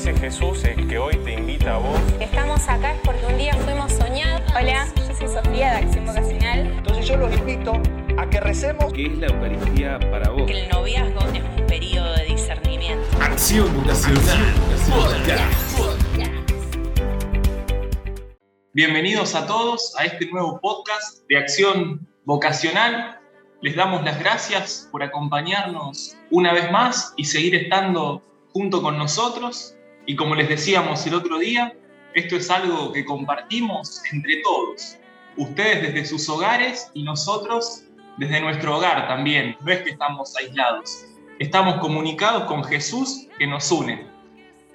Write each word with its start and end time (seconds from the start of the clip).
ese 0.00 0.14
Jesús 0.14 0.64
el 0.64 0.88
que 0.88 0.98
hoy 0.98 1.14
te 1.24 1.34
invita 1.34 1.74
a 1.74 1.78
vos. 1.78 2.00
Estamos 2.20 2.66
acá 2.70 2.94
es 2.94 3.00
porque 3.04 3.26
un 3.26 3.36
día 3.36 3.52
fuimos 3.52 3.92
soñados. 3.92 4.40
Hola, 4.58 4.88
yo 4.96 5.14
soy 5.14 5.28
Sofía 5.28 5.72
de 5.72 5.76
Acción 5.84 6.06
Vocacional. 6.06 6.58
Entonces 6.60 7.06
yo 7.06 7.16
los 7.18 7.36
invito 7.36 7.74
a 8.16 8.30
que 8.30 8.40
recemos. 8.40 8.90
¿Qué 8.94 9.04
es 9.04 9.18
la 9.18 9.26
Eucaristía 9.26 10.00
para 10.10 10.30
vos? 10.30 10.44
Que 10.46 10.62
el 10.62 10.68
noviazgo 10.70 11.20
es 11.34 11.42
un 11.42 11.66
periodo 11.66 12.14
de 12.14 12.24
discernimiento. 12.24 13.06
Acción 13.20 13.76
Vocacional. 13.76 14.54
Bienvenidos 18.72 19.34
a 19.34 19.46
todos 19.46 19.94
a 19.98 20.04
este 20.04 20.30
nuevo 20.30 20.58
podcast 20.62 21.28
de 21.28 21.36
Acción 21.36 22.08
Vocacional. 22.24 23.20
Les 23.60 23.76
damos 23.76 24.02
las 24.02 24.18
gracias 24.18 24.88
por 24.90 25.02
acompañarnos 25.02 26.16
una 26.30 26.54
vez 26.54 26.72
más 26.72 27.12
y 27.18 27.26
seguir 27.26 27.54
estando 27.54 28.22
junto 28.54 28.80
con 28.80 28.96
nosotros. 28.96 29.76
Y 30.10 30.16
como 30.16 30.34
les 30.34 30.48
decíamos 30.48 31.06
el 31.06 31.14
otro 31.14 31.38
día, 31.38 31.72
esto 32.14 32.34
es 32.34 32.50
algo 32.50 32.92
que 32.92 33.04
compartimos 33.04 34.02
entre 34.10 34.38
todos. 34.42 34.96
Ustedes 35.36 35.82
desde 35.82 36.04
sus 36.04 36.28
hogares 36.28 36.90
y 36.94 37.04
nosotros 37.04 37.84
desde 38.16 38.40
nuestro 38.40 38.76
hogar 38.76 39.06
también. 39.06 39.56
No 39.60 39.70
es 39.70 39.82
que 39.82 39.90
estamos 39.90 40.36
aislados. 40.36 41.06
Estamos 41.38 41.76
comunicados 41.76 42.42
con 42.46 42.64
Jesús 42.64 43.28
que 43.38 43.46
nos 43.46 43.70
une. 43.70 44.04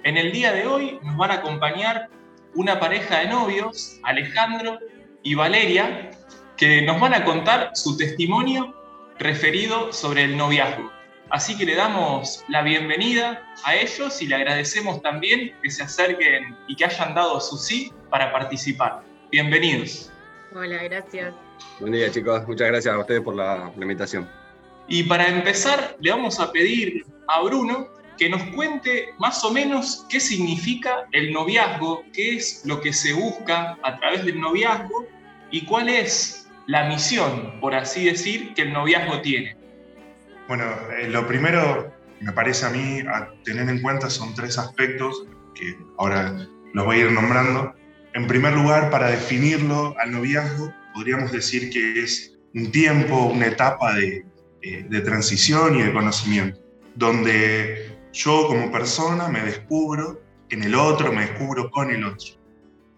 En 0.04 0.16
el 0.16 0.32
día 0.32 0.52
de 0.52 0.66
hoy 0.66 0.98
nos 1.02 1.18
van 1.18 1.30
a 1.32 1.34
acompañar 1.34 2.08
una 2.54 2.80
pareja 2.80 3.18
de 3.18 3.28
novios, 3.28 4.00
Alejandro 4.04 4.78
y 5.22 5.34
Valeria, 5.34 6.12
que 6.56 6.80
nos 6.80 6.98
van 6.98 7.12
a 7.12 7.26
contar 7.26 7.72
su 7.74 7.98
testimonio 7.98 8.74
referido 9.18 9.92
sobre 9.92 10.24
el 10.24 10.34
noviazgo. 10.38 10.95
Así 11.30 11.56
que 11.56 11.66
le 11.66 11.74
damos 11.74 12.44
la 12.48 12.62
bienvenida 12.62 13.42
a 13.64 13.74
ellos 13.74 14.22
y 14.22 14.28
le 14.28 14.36
agradecemos 14.36 15.02
también 15.02 15.52
que 15.60 15.70
se 15.70 15.82
acerquen 15.82 16.56
y 16.68 16.76
que 16.76 16.84
hayan 16.84 17.14
dado 17.14 17.40
su 17.40 17.56
sí 17.56 17.92
para 18.10 18.30
participar. 18.30 19.02
Bienvenidos. 19.32 20.12
Hola, 20.54 20.84
gracias. 20.84 21.34
Buen 21.80 21.92
día 21.92 22.10
chicos, 22.12 22.46
muchas 22.46 22.68
gracias 22.68 22.94
a 22.94 22.98
ustedes 22.98 23.22
por 23.22 23.34
la, 23.34 23.72
la 23.76 23.82
invitación. 23.82 24.30
Y 24.86 25.02
para 25.02 25.26
empezar, 25.26 25.96
le 26.00 26.12
vamos 26.12 26.38
a 26.38 26.52
pedir 26.52 27.04
a 27.26 27.42
Bruno 27.42 27.88
que 28.16 28.28
nos 28.28 28.42
cuente 28.54 29.08
más 29.18 29.42
o 29.44 29.50
menos 29.50 30.06
qué 30.08 30.20
significa 30.20 31.08
el 31.10 31.32
noviazgo, 31.32 32.04
qué 32.12 32.36
es 32.36 32.62
lo 32.64 32.80
que 32.80 32.92
se 32.92 33.12
busca 33.12 33.76
a 33.82 33.96
través 33.98 34.24
del 34.24 34.40
noviazgo 34.40 35.06
y 35.50 35.64
cuál 35.64 35.88
es 35.88 36.48
la 36.66 36.84
misión, 36.84 37.58
por 37.60 37.74
así 37.74 38.04
decir, 38.04 38.54
que 38.54 38.62
el 38.62 38.72
noviazgo 38.72 39.20
tiene. 39.22 39.56
Bueno, 40.48 40.64
eh, 40.98 41.08
lo 41.08 41.26
primero, 41.26 41.92
me 42.20 42.32
parece 42.32 42.66
a 42.66 42.70
mí, 42.70 43.00
a 43.00 43.32
tener 43.44 43.68
en 43.68 43.82
cuenta 43.82 44.08
son 44.08 44.34
tres 44.34 44.58
aspectos 44.58 45.26
que 45.54 45.76
ahora 45.98 46.48
los 46.72 46.84
voy 46.84 46.98
a 46.98 47.04
ir 47.06 47.12
nombrando. 47.12 47.74
En 48.14 48.26
primer 48.26 48.54
lugar, 48.54 48.90
para 48.90 49.10
definirlo 49.10 49.94
al 49.98 50.12
noviazgo, 50.12 50.72
podríamos 50.94 51.32
decir 51.32 51.70
que 51.70 52.00
es 52.00 52.36
un 52.54 52.70
tiempo, 52.70 53.26
una 53.26 53.46
etapa 53.46 53.94
de, 53.94 54.24
eh, 54.62 55.00
transición 55.04 55.76
y 55.76 55.82
de 55.82 55.92
conocimiento, 55.92 56.60
donde 56.94 57.98
yo 58.12 58.46
como 58.46 58.70
persona 58.72 59.28
me 59.28 59.42
descubro 59.42 60.22
en 60.48 60.62
el 60.62 60.74
otro, 60.74 61.12
me 61.12 61.22
descubro 61.26 61.70
con 61.70 61.90
el 61.90 62.04
otro. 62.04 62.28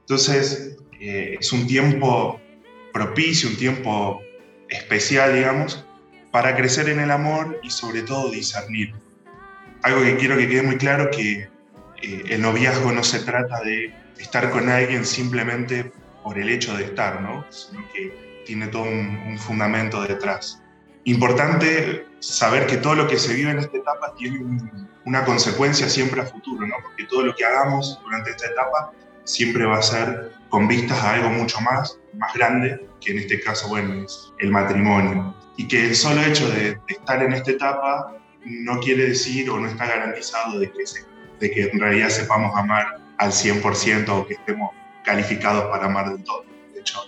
Entonces, 0.01 0.77
eh, 1.01 1.37
es 1.41 1.53
un 1.53 1.67
tiempo 1.67 2.41
propicio, 2.93 3.49
un 3.49 3.57
tiempo 3.57 4.21
especial, 4.69 5.35
digamos, 5.35 5.85
para 6.31 6.57
crecer 6.57 6.89
en 6.89 7.01
el 7.01 7.11
amor 7.11 7.59
y 7.63 7.71
sobre 7.71 8.03
todo 8.03 8.31
discernir. 8.31 8.95
Algo 9.83 10.03
que 10.03 10.17
quiero 10.17 10.37
que 10.37 10.49
quede 10.49 10.63
muy 10.63 10.77
claro 10.77 11.11
que 11.11 11.49
eh, 12.03 12.23
el 12.29 12.43
noviazgo 12.43 12.93
no 12.93 13.03
se 13.03 13.21
trata 13.21 13.61
de 13.63 13.95
estar 14.19 14.51
con 14.51 14.69
alguien 14.69 15.05
simplemente 15.05 15.93
por 16.23 16.39
el 16.39 16.49
hecho 16.49 16.77
de 16.77 16.85
estar, 16.85 17.21
¿no? 17.21 17.45
sino 17.51 17.83
que 17.93 18.43
tiene 18.45 18.67
todo 18.69 18.83
un, 18.83 19.23
un 19.27 19.39
fundamento 19.39 20.03
detrás. 20.03 20.63
Importante 21.05 22.07
saber 22.21 22.67
que 22.67 22.77
todo 22.77 22.95
lo 22.95 23.07
que 23.07 23.19
se 23.19 23.35
vive 23.35 23.51
en 23.51 23.59
esta 23.59 23.77
etapa 23.77 24.15
tiene 24.17 24.39
un, 24.41 24.89
una 25.05 25.25
consecuencia 25.25 25.89
siempre 25.89 26.21
a 26.21 26.27
futuro, 26.27 26.67
¿no? 26.67 26.75
porque 26.83 27.05
todo 27.05 27.23
lo 27.23 27.35
que 27.35 27.45
hagamos 27.45 27.99
durante 28.03 28.31
esta 28.31 28.47
etapa 28.47 28.93
siempre 29.25 29.65
va 29.65 29.79
a 29.79 29.83
ser 29.83 30.33
con 30.49 30.69
vistas 30.69 31.03
a 31.03 31.15
algo 31.15 31.31
mucho 31.31 31.61
más, 31.61 31.99
más 32.15 32.35
grande, 32.35 32.87
que 33.01 33.13
en 33.13 33.19
este 33.19 33.41
caso, 33.41 33.69
bueno, 33.69 34.05
es 34.05 34.33
el 34.39 34.51
matrimonio. 34.51 35.35
Y 35.59 35.69
que 35.69 35.89
el 35.89 35.95
solo 35.95 36.23
hecho 36.23 36.49
de, 36.49 36.79
estar 36.89 37.23
en 37.23 37.35
esta 37.35 37.51
etapa 37.51 38.15
no 38.45 38.79
quiere 38.79 39.09
decir 39.09 39.51
o 39.51 39.59
no 39.59 39.69
está 39.69 39.87
garantizado 39.87 40.59
de 40.59 40.71
que, 40.71 40.87
se, 40.87 41.05
de 41.41 41.51
que 41.51 41.65
en 41.65 41.81
realidad 41.81 42.09
sepamos 42.09 42.57
amar 42.57 43.01
al 43.19 43.33
100% 43.33 44.09
o 44.09 44.27
que 44.27 44.35
estemos 44.35 44.71
calificados 45.05 45.65
para 45.65 45.87
amar 45.87 46.11
del 46.11 46.23
todo. 46.23 46.45
De 46.73 46.81
hecho, 46.81 47.01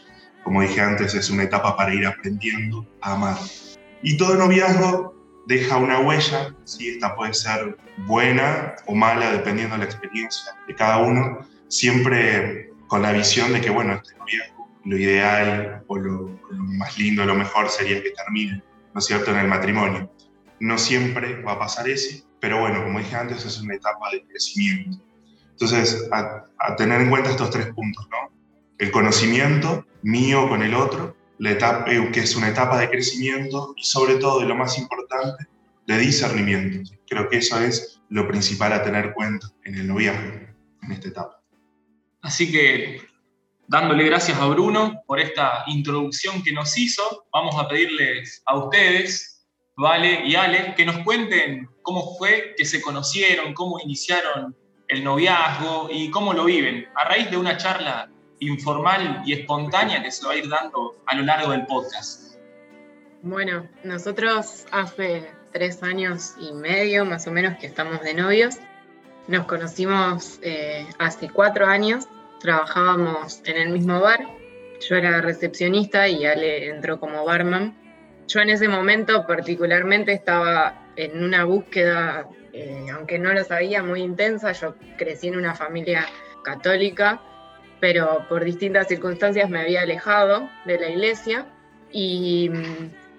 como 0.42 0.62
dije 0.62 0.80
antes, 0.80 1.14
es 1.14 1.30
una 1.30 1.44
etapa 1.44 1.76
para 1.76 1.94
ir 1.94 2.04
aprendiendo 2.04 2.84
a 3.00 3.12
amar. 3.12 3.36
Y 4.02 4.16
todo 4.16 4.34
noviazgo 4.34 5.14
deja 5.46 5.76
una 5.76 6.00
huella, 6.00 6.54
¿sí? 6.64 6.90
esta 6.90 7.14
puede 7.14 7.34
ser 7.34 7.76
buena 8.06 8.74
o 8.86 8.94
mala 8.94 9.30
dependiendo 9.30 9.76
de 9.76 9.80
la 9.80 9.84
experiencia 9.84 10.52
de 10.66 10.74
cada 10.74 10.98
uno, 10.98 11.46
siempre 11.68 12.72
con 12.88 13.02
la 13.02 13.12
visión 13.12 13.52
de 13.52 13.60
que, 13.60 13.70
bueno, 13.70 13.94
este 13.94 14.16
noviazgo, 14.18 14.59
lo 14.84 14.96
ideal 14.96 15.82
o 15.86 15.96
lo, 15.96 16.40
lo, 16.50 16.64
más 16.64 16.98
lindo, 16.98 17.24
lo 17.24 17.34
mejor 17.34 17.68
sería 17.68 18.02
que 18.02 18.10
termine, 18.10 18.62
¿no 18.94 18.98
es 18.98 19.04
cierto?, 19.04 19.30
en 19.30 19.38
el 19.38 19.48
matrimonio. 19.48 20.10
No 20.58 20.78
siempre 20.78 21.42
va 21.42 21.52
a 21.52 21.58
pasar 21.58 21.88
eso, 21.88 22.24
pero 22.40 22.60
bueno, 22.60 22.82
como 22.82 22.98
dije 22.98 23.16
antes, 23.16 23.44
es 23.44 23.60
una 23.60 23.74
etapa 23.74 24.10
de 24.12 24.24
crecimiento. 24.24 24.98
Entonces, 25.50 26.08
a, 26.10 26.44
a 26.58 26.76
tener 26.76 27.00
en 27.02 27.10
cuenta 27.10 27.30
estos 27.30 27.50
tres 27.50 27.66
puntos, 27.74 28.08
¿no? 28.10 28.32
El 28.78 28.90
conocimiento 28.90 29.86
mío 30.02 30.48
con 30.48 30.62
el 30.62 30.74
otro, 30.74 31.14
la 31.38 31.50
etapa, 31.52 31.84
que 31.86 32.20
es 32.20 32.36
una 32.36 32.48
etapa 32.48 32.78
de 32.78 32.90
crecimiento 32.90 33.74
y 33.76 33.84
sobre 33.84 34.16
todo, 34.16 34.42
y 34.42 34.46
lo 34.46 34.54
más 34.54 34.78
importante, 34.78 35.46
de 35.86 35.98
discernimiento. 35.98 36.90
Creo 37.08 37.28
que 37.28 37.38
eso 37.38 37.60
es 37.60 38.00
lo 38.10 38.28
principal 38.28 38.72
a 38.72 38.82
tener 38.82 39.12
cuenta 39.12 39.48
en 39.64 39.74
el 39.74 39.88
noviazgo, 39.88 40.30
en 40.82 40.92
esta 40.92 41.08
etapa. 41.08 41.42
Así 42.22 42.50
que, 42.52 43.00
dándole 43.70 44.04
gracias 44.04 44.36
a 44.36 44.46
Bruno 44.48 45.00
por 45.06 45.20
esta 45.20 45.62
introducción 45.68 46.42
que 46.42 46.52
nos 46.52 46.76
hizo, 46.76 47.24
vamos 47.32 47.54
a 47.56 47.68
pedirles 47.68 48.42
a 48.46 48.56
ustedes, 48.56 49.46
Vale 49.76 50.26
y 50.26 50.34
Ale, 50.34 50.74
que 50.74 50.84
nos 50.84 50.98
cuenten 51.04 51.70
cómo 51.80 52.16
fue 52.18 52.54
que 52.58 52.66
se 52.66 52.82
conocieron, 52.82 53.54
cómo 53.54 53.78
iniciaron 53.80 54.54
el 54.88 55.04
noviazgo 55.04 55.88
y 55.90 56.10
cómo 56.10 56.34
lo 56.34 56.44
viven, 56.44 56.86
a 56.96 57.04
raíz 57.04 57.30
de 57.30 57.36
una 57.36 57.56
charla 57.56 58.10
informal 58.40 59.22
y 59.24 59.34
espontánea 59.34 60.02
que 60.02 60.10
se 60.10 60.26
va 60.26 60.32
a 60.32 60.36
ir 60.36 60.48
dando 60.48 60.96
a 61.06 61.14
lo 61.14 61.22
largo 61.22 61.52
del 61.52 61.64
podcast. 61.66 62.34
Bueno, 63.22 63.68
nosotros 63.84 64.66
hace 64.72 65.30
tres 65.52 65.82
años 65.84 66.34
y 66.40 66.52
medio 66.52 67.04
más 67.04 67.26
o 67.28 67.30
menos 67.30 67.56
que 67.58 67.68
estamos 67.68 68.02
de 68.02 68.14
novios. 68.14 68.56
Nos 69.28 69.46
conocimos 69.46 70.40
eh, 70.42 70.86
hace 70.98 71.30
cuatro 71.30 71.66
años, 71.66 72.08
trabajábamos 72.40 73.42
en 73.44 73.56
el 73.56 73.70
mismo 73.70 74.00
bar. 74.00 74.20
Yo 74.88 74.96
era 74.96 75.20
recepcionista 75.20 76.08
y 76.08 76.24
Ale 76.24 76.68
entró 76.68 76.98
como 76.98 77.24
barman. 77.24 77.76
Yo 78.26 78.40
en 78.40 78.50
ese 78.50 78.68
momento 78.68 79.26
particularmente 79.26 80.12
estaba 80.12 80.88
en 80.96 81.22
una 81.22 81.44
búsqueda, 81.44 82.28
eh, 82.52 82.86
aunque 82.92 83.18
no 83.18 83.32
lo 83.32 83.44
sabía, 83.44 83.82
muy 83.82 84.02
intensa. 84.02 84.52
Yo 84.52 84.74
crecí 84.96 85.28
en 85.28 85.36
una 85.36 85.54
familia 85.54 86.06
católica, 86.42 87.20
pero 87.80 88.26
por 88.28 88.44
distintas 88.44 88.88
circunstancias 88.88 89.48
me 89.50 89.60
había 89.60 89.82
alejado 89.82 90.48
de 90.64 90.78
la 90.78 90.88
iglesia 90.88 91.46
y 91.92 92.50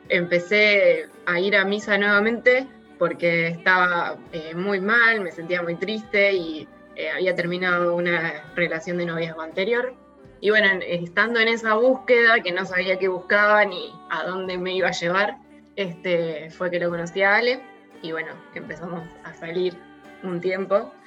empecé 0.10 1.08
a 1.26 1.40
ir 1.40 1.56
a 1.56 1.66
misa 1.66 1.98
nuevamente 1.98 2.68
porque 2.98 3.48
estaba 3.48 4.16
eh, 4.32 4.54
muy 4.54 4.80
mal, 4.80 5.22
me 5.22 5.32
sentía 5.32 5.64
muy 5.64 5.76
triste 5.76 6.34
y 6.34 6.68
eh, 6.96 7.10
había 7.10 7.36
terminado 7.36 7.96
una 7.96 8.44
relación 8.56 8.98
de 8.98 9.06
noviazgo 9.06 9.42
anterior. 9.42 9.94
Y 10.40 10.50
bueno, 10.50 10.68
estando 10.86 11.40
en 11.40 11.48
esa 11.50 11.76
búsqueda, 11.76 12.42
que 12.42 12.52
no 12.52 12.66
sabía 12.66 12.98
qué 12.98 13.08
buscaba 13.08 13.64
ni 13.66 13.94
a 14.10 14.24
dónde 14.24 14.58
me 14.58 14.74
iba 14.76 14.88
a 14.88 14.92
llevar, 14.92 15.38
este, 15.76 16.50
fue 16.50 16.72
que 16.72 16.80
lo 16.80 16.90
conocí 16.90 17.22
a 17.22 17.36
Ale 17.36 17.62
y 18.02 18.12
bueno, 18.12 18.32
empezamos 18.56 19.04
a 19.24 19.34
salir 19.34 19.76
un 20.24 20.40
tiempo. 20.40 20.92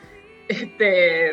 Este, 0.46 1.32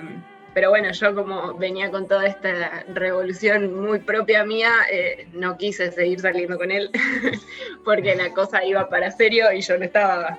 pero 0.54 0.70
bueno, 0.70 0.92
yo 0.92 1.14
como 1.16 1.54
venía 1.56 1.92
con 1.92 2.08
toda 2.08 2.28
esta 2.28 2.86
revolución 2.94 3.74
muy 3.74 4.00
propia 4.00 4.46
mía, 4.46 4.72
eh, 4.90 5.28
no 5.34 5.58
quise 5.58 5.92
seguir 5.92 6.22
saliendo 6.22 6.58
con 6.58 6.72
él, 6.72 6.92
porque 7.86 8.16
la 8.16 8.34
cosa 8.34 8.64
iba 8.64 8.88
para 8.88 9.12
serio 9.12 9.52
y 9.52 9.60
yo 9.60 9.78
no 9.78 9.84
estaba 9.84 10.38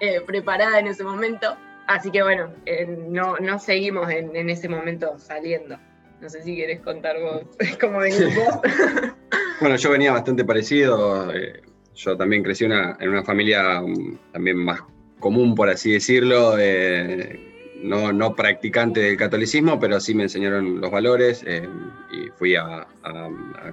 eh, 0.00 0.22
preparada 0.22 0.78
en 0.78 0.86
ese 0.86 1.04
momento. 1.04 1.56
Así 1.86 2.10
que 2.10 2.22
bueno, 2.22 2.52
eh, 2.66 2.86
no, 2.86 3.36
no 3.36 3.58
seguimos 3.58 4.10
en, 4.10 4.34
en, 4.34 4.50
ese 4.50 4.68
momento 4.68 5.18
saliendo. 5.18 5.78
No 6.20 6.28
sé 6.28 6.42
si 6.42 6.56
querés 6.56 6.80
contar 6.80 7.16
vos 7.20 7.42
cómo 7.80 7.98
venís 7.98 8.34
vos. 8.34 8.60
bueno, 9.60 9.76
yo 9.76 9.90
venía 9.90 10.12
bastante 10.12 10.44
parecido. 10.44 11.32
yo 11.94 12.16
también 12.16 12.42
crecí 12.42 12.64
una, 12.64 12.96
en 13.00 13.10
una 13.10 13.22
familia 13.22 13.80
um, 13.82 14.16
también 14.32 14.56
más 14.56 14.80
común, 15.20 15.54
por 15.54 15.68
así 15.68 15.92
decirlo 15.92 16.56
no, 17.84 18.12
no 18.12 18.34
practicante 18.34 19.00
del 19.00 19.16
catolicismo, 19.16 19.78
pero 19.78 20.00
sí 20.00 20.14
me 20.14 20.24
enseñaron 20.24 20.80
los 20.80 20.90
valores 20.90 21.44
eh, 21.46 21.68
y 22.10 22.30
fui 22.30 22.56
a, 22.56 22.86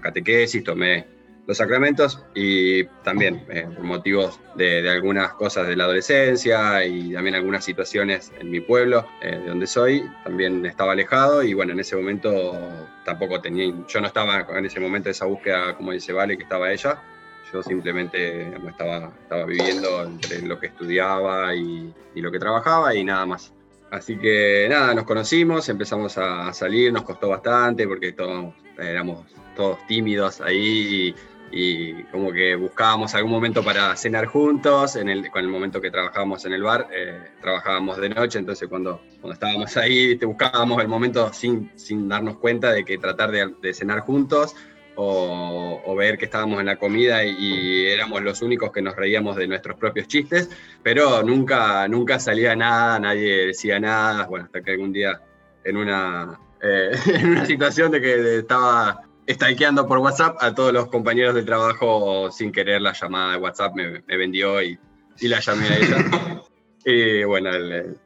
catequesis, 0.01 0.63
tomé 0.63 1.07
los 1.51 1.57
sacramentos 1.57 2.23
y 2.33 2.85
también 3.03 3.45
eh, 3.49 3.67
por 3.75 3.83
motivos 3.83 4.39
de, 4.55 4.89
algunas 4.89 5.33
cosas 5.33 5.67
de 5.67 5.75
la 5.75 5.83
adolescencia 5.83 6.85
y 6.85 7.11
también 7.11 7.35
algunas 7.35 7.65
situaciones 7.65 8.31
en 8.39 8.49
mi 8.49 8.61
pueblo, 8.61 9.05
eh, 9.21 9.37
de 9.37 9.49
donde 9.49 9.67
soy, 9.67 10.09
también 10.23 10.65
estaba 10.65 10.93
alejado 10.93 11.43
y 11.43 11.53
bueno, 11.53 11.73
en 11.73 11.81
ese 11.81 11.97
momento 11.97 12.57
tampoco 13.03 13.41
tenía, 13.41 13.65
yo 13.85 13.99
no 13.99 14.07
estaba 14.07 14.47
en 14.57 14.65
ese 14.65 14.79
momento 14.79 15.09
de 15.09 15.11
esa 15.11 15.25
búsqueda, 15.25 15.75
como 15.75 15.91
dice 15.91 16.13
Vale, 16.13 16.37
que 16.37 16.43
estaba 16.43 16.71
ella, 16.71 17.03
yo 17.51 17.61
simplemente 17.61 18.47
estaba, 18.65 19.11
estaba 19.21 19.43
viviendo 19.43 20.05
entre 20.05 20.41
lo 20.43 20.57
que 20.57 20.67
estudiaba 20.67 21.53
y, 21.53 21.93
y 22.15 22.21
lo 22.21 22.31
que 22.31 22.39
trabajaba 22.39 22.95
y 22.95 23.03
nada 23.03 23.25
más. 23.25 23.51
Así 23.89 24.15
que 24.17 24.67
nada, 24.69 24.93
nos 24.93 25.03
conocimos, 25.03 25.67
empezamos 25.67 26.17
a 26.17 26.53
salir, 26.53 26.93
nos 26.93 27.03
costó 27.03 27.27
bastante 27.27 27.85
porque 27.89 28.13
todos, 28.13 28.53
éramos 28.79 29.25
todos 29.55 29.85
tímidos 29.85 30.41
ahí 30.41 31.13
y, 31.51 32.03
como 32.05 32.31
que 32.31 32.55
buscábamos 32.55 33.13
algún 33.15 33.31
momento 33.31 33.63
para 33.63 33.95
cenar 33.95 34.25
juntos, 34.25 34.95
en 34.95 35.09
el, 35.09 35.29
con 35.29 35.41
el 35.41 35.49
momento 35.49 35.81
que 35.81 35.91
trabajábamos 35.91 36.45
en 36.45 36.53
el 36.53 36.63
bar, 36.63 36.87
eh, 36.91 37.19
trabajábamos 37.41 37.97
de 37.97 38.09
noche, 38.09 38.39
entonces 38.39 38.67
cuando, 38.67 39.01
cuando 39.19 39.33
estábamos 39.33 39.75
ahí 39.77 40.15
buscábamos 40.15 40.81
el 40.81 40.87
momento 40.87 41.31
sin, 41.33 41.71
sin 41.75 42.07
darnos 42.07 42.37
cuenta 42.37 42.71
de 42.71 42.85
que 42.85 42.97
tratar 42.97 43.31
de, 43.31 43.73
cenar 43.73 43.99
juntos 44.01 44.55
o, 44.95 45.95
ver 45.97 46.17
que 46.17 46.25
estábamos 46.25 46.59
en 46.59 46.65
la 46.65 46.77
comida 46.77 47.23
y, 47.23 47.87
éramos 47.87 48.21
los 48.21 48.41
únicos 48.41 48.71
que 48.71 48.81
nos 48.81 48.95
reíamos 48.95 49.35
de 49.35 49.47
nuestros 49.47 49.77
propios 49.77 50.07
chistes, 50.07 50.49
pero 50.81 51.21
nunca, 51.23 51.87
nunca 51.87 52.19
salía 52.19 52.55
nada, 52.55 52.99
nadie 52.99 53.47
decía 53.47 53.79
nada, 53.79 54.25
bueno, 54.25 54.45
hasta 54.45 54.61
que 54.61 54.71
algún 54.71 54.93
día 54.93 55.21
en 55.63 55.77
una, 55.77 56.39
eh, 56.61 56.91
en 57.13 57.31
una 57.31 57.45
situación 57.45 57.91
de 57.91 58.01
que 58.01 58.37
estaba 58.39 59.01
stalkeando 59.27 59.87
por 59.87 59.99
WhatsApp 59.99 60.37
a 60.39 60.53
todos 60.53 60.73
los 60.73 60.87
compañeros 60.87 61.35
del 61.35 61.45
trabajo 61.45 62.31
sin 62.31 62.51
querer 62.51 62.81
la 62.81 62.93
llamada 62.93 63.33
de 63.33 63.37
WhatsApp 63.37 63.75
me, 63.75 63.99
vendió 64.17 64.61
y, 64.61 64.77
y, 65.19 65.27
la 65.27 65.39
llamé 65.39 65.67
a 65.67 65.77
ella. 65.77 66.41
y 66.85 67.23
bueno, 67.23 67.51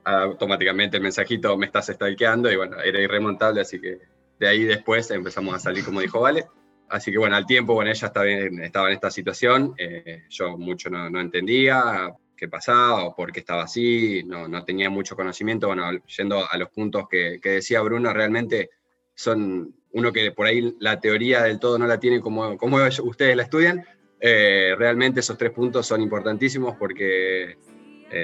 automáticamente 0.03 0.97
el 0.97 1.03
mensajito 1.03 1.57
me 1.57 1.67
estás 1.67 1.87
stalkeando 1.87 2.51
y 2.51 2.55
bueno, 2.55 2.81
era 2.81 2.99
irremontable, 2.99 3.61
así 3.61 3.79
que 3.79 3.99
de 4.39 4.47
ahí 4.47 4.63
después 4.63 5.09
empezamos 5.11 5.55
a 5.55 5.59
salir 5.59 5.83
como 5.83 6.01
dijo 6.01 6.19
Vale. 6.19 6.45
Así 6.87 7.11
que 7.11 7.17
bueno, 7.17 7.35
al 7.35 7.47
tiempo, 7.47 7.73
bueno, 7.73 7.89
ella 7.89 8.07
estaba 8.07 8.27
en, 8.27 8.61
estaba 8.61 8.89
en 8.89 8.93
esta 8.93 9.09
situación, 9.09 9.73
eh, 9.77 10.25
yo 10.29 10.55
mucho 10.55 10.89
no, 10.89 11.19
entendía 11.19 12.13
qué 12.37 12.47
pasaba 12.47 13.05
o 13.05 13.15
por 13.15 13.31
qué 13.31 13.39
estaba 13.39 13.63
así, 13.63 14.23
no, 14.23 14.47
no, 14.47 14.63
tenía 14.63 14.89
mucho 14.91 15.15
conocimiento, 15.15 15.67
bueno, 15.67 15.89
yendo 16.05 16.47
a 16.47 16.57
los 16.57 16.69
puntos 16.69 17.07
que, 17.09 17.39
que, 17.41 17.49
decía 17.49 17.81
Bruno, 17.81 18.13
realmente 18.13 18.69
son 19.15 19.73
uno 19.95 20.11
que 20.11 20.31
por 20.31 20.45
ahí 20.45 20.75
la 20.79 20.99
teoría 20.99 21.43
del 21.43 21.59
todo 21.59 21.79
no 21.79 21.87
la 21.87 21.99
tiene 21.99 22.21
como, 22.21 22.57
como 22.57 22.77
ustedes 23.03 23.35
la 23.35 23.43
estudian, 23.43 23.85
eh, 24.19 24.75
realmente 24.77 25.21
esos 25.21 25.37
tres 25.37 25.51
puntos 25.51 25.87
son 25.87 26.01
importantísimos 26.01 26.75
porque 26.77 27.51
eh, 27.51 27.57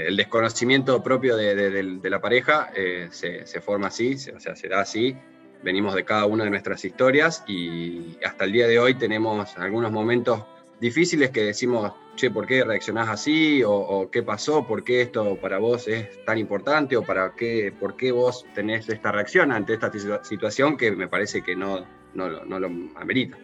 el 0.08 0.16
desconocimiento 0.16 1.02
propio 1.02 1.36
de, 1.36 1.56
de, 1.56 2.10
la 2.10 2.22
pareja 2.22 2.72
se, 3.10 3.46
se, 3.46 3.62
forma 3.62 3.88
así, 3.88 4.16
o 4.36 4.40
sea, 4.40 4.56
se 4.56 4.68
da 4.68 4.82
así, 4.82 5.16
venimos 5.64 5.96
de 5.96 6.04
cada 6.04 6.26
una 6.26 6.44
de 6.44 6.50
nuestras 6.50 6.84
historias 6.84 7.44
y 7.48 8.18
hasta 8.24 8.46
el 8.46 8.52
día 8.52 8.68
de 8.68 8.78
hoy 8.78 8.96
tenemos 8.96 9.58
algunos 9.58 9.92
momentos 9.92 10.44
difíciles 10.82 11.30
que 11.30 11.44
decimos, 11.44 11.94
che, 12.16 12.30
¿por 12.30 12.46
qué 12.46 12.66
reaccionás 12.66 13.08
así? 13.08 13.64
O, 13.66 14.10
¿qué 14.12 14.24
pasó? 14.24 14.68
¿Por 14.68 14.84
qué 14.84 15.02
esto 15.04 15.38
para 15.38 15.60
vos 15.60 15.88
es 15.88 16.26
tan 16.26 16.38
importante? 16.38 16.98
¿O 16.98 17.04
para 17.04 17.34
qué, 17.36 17.74
por 17.80 17.96
qué 17.96 18.12
vos 18.12 18.46
tenés 18.54 18.90
esta 18.90 19.12
reacción 19.14 19.54
ante 19.54 19.76
esta 19.76 19.92
situación 20.24 20.76
que 20.76 20.92
me 20.92 21.08
parece 21.08 21.42
que 21.42 21.56
no, 21.56 21.86
no, 22.14 22.44
no 22.44 22.60
lo 22.60 22.68
amerita? 22.96 23.38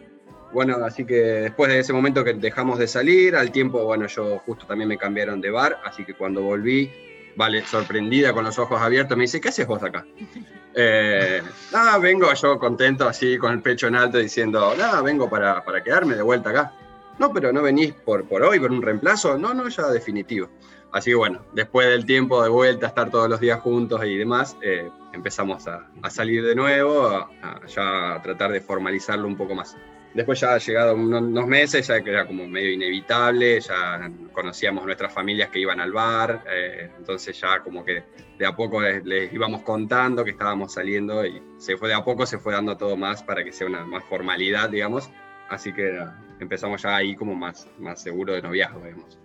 Bueno, 0.52 0.76
así 0.84 1.04
que 1.04 1.14
después 1.14 1.70
de 1.70 1.78
ese 1.78 1.92
momento 1.92 2.24
que 2.24 2.34
dejamos 2.34 2.78
de 2.78 2.88
salir, 2.88 3.36
al 3.36 3.52
tiempo, 3.52 3.84
bueno, 3.84 4.06
yo 4.06 4.38
justo 4.40 4.66
también 4.66 4.88
me 4.88 4.98
cambiaron 4.98 5.40
de 5.40 5.50
bar, 5.50 5.78
así 5.84 6.04
que 6.04 6.14
cuando 6.14 6.42
volví, 6.42 6.90
Vale, 7.38 7.64
sorprendida 7.64 8.32
con 8.32 8.44
los 8.44 8.58
ojos 8.58 8.82
abiertos, 8.82 9.16
me 9.16 9.22
dice, 9.22 9.40
¿qué 9.40 9.50
haces 9.50 9.66
vos 9.66 9.82
acá? 9.82 10.04
Eh, 10.80 11.42
nada, 11.72 11.98
vengo 11.98 12.32
yo 12.34 12.56
contento 12.56 13.08
así 13.08 13.36
con 13.36 13.52
el 13.52 13.62
pecho 13.62 13.88
en 13.88 13.96
alto 13.96 14.18
diciendo, 14.18 14.74
nada, 14.76 15.02
vengo 15.02 15.28
para, 15.28 15.64
para 15.64 15.82
quedarme 15.82 16.14
de 16.14 16.22
vuelta 16.22 16.50
acá. 16.50 16.72
No, 17.18 17.32
pero 17.32 17.52
no 17.52 17.62
venís 17.62 17.92
por, 17.92 18.26
por 18.26 18.42
hoy, 18.42 18.60
por 18.60 18.70
un 18.70 18.82
reemplazo. 18.82 19.36
No, 19.38 19.54
no, 19.54 19.68
ya 19.68 19.88
definitivo. 19.88 20.48
Así 20.92 21.10
que 21.10 21.16
bueno, 21.16 21.44
después 21.52 21.88
del 21.88 22.06
tiempo 22.06 22.42
de 22.42 22.48
vuelta, 22.48 22.86
estar 22.86 23.10
todos 23.10 23.28
los 23.28 23.40
días 23.40 23.60
juntos 23.60 24.00
y 24.04 24.16
demás, 24.16 24.56
eh, 24.62 24.88
empezamos 25.12 25.66
a, 25.68 25.86
salir 26.08 26.44
de 26.44 26.54
nuevo, 26.54 27.08
a, 27.08 27.60
ya 27.66 28.20
tratar 28.22 28.52
de 28.52 28.60
formalizarlo 28.60 29.26
un 29.26 29.36
poco 29.36 29.54
más. 29.54 29.76
Después 30.14 30.40
ya 30.40 30.54
ha 30.54 30.58
llegado 30.58 30.94
unos 30.94 31.46
meses, 31.46 31.86
ya 31.86 32.02
que 32.02 32.10
era 32.10 32.26
como 32.26 32.48
medio 32.48 32.72
inevitable, 32.72 33.60
ya 33.60 34.10
conocíamos 34.32 34.86
nuestras 34.86 35.12
familias 35.12 35.50
que 35.50 35.58
iban 35.60 35.80
al 35.80 35.92
bar, 35.92 36.44
eh, 36.50 36.90
entonces 36.96 37.38
ya 37.38 37.60
como 37.60 37.84
que 37.84 38.04
de 38.38 38.46
a 38.46 38.56
poco 38.56 38.80
les, 38.80 39.32
íbamos 39.32 39.62
contando 39.62 40.24
que 40.24 40.30
estábamos 40.30 40.72
saliendo 40.72 41.26
y 41.26 41.42
se 41.58 41.76
fue 41.76 41.88
de 41.88 41.94
a 41.94 42.04
poco 42.04 42.24
se 42.24 42.38
fue 42.38 42.54
dando 42.54 42.76
todo 42.76 42.96
más 42.96 43.22
para 43.22 43.44
que 43.44 43.52
sea 43.52 43.66
una 43.66 43.84
más 43.84 44.02
formalidad, 44.04 44.70
digamos. 44.70 45.10
Así 45.48 45.72
que 45.72 45.98
empezamos 46.40 46.82
ya 46.82 46.96
ahí 46.96 47.16
como 47.16 47.34
más, 47.34 47.68
más 47.78 48.02
seguro 48.02 48.34
de 48.34 48.42
noviazgo, 48.42 48.84
digamos. 48.84 49.18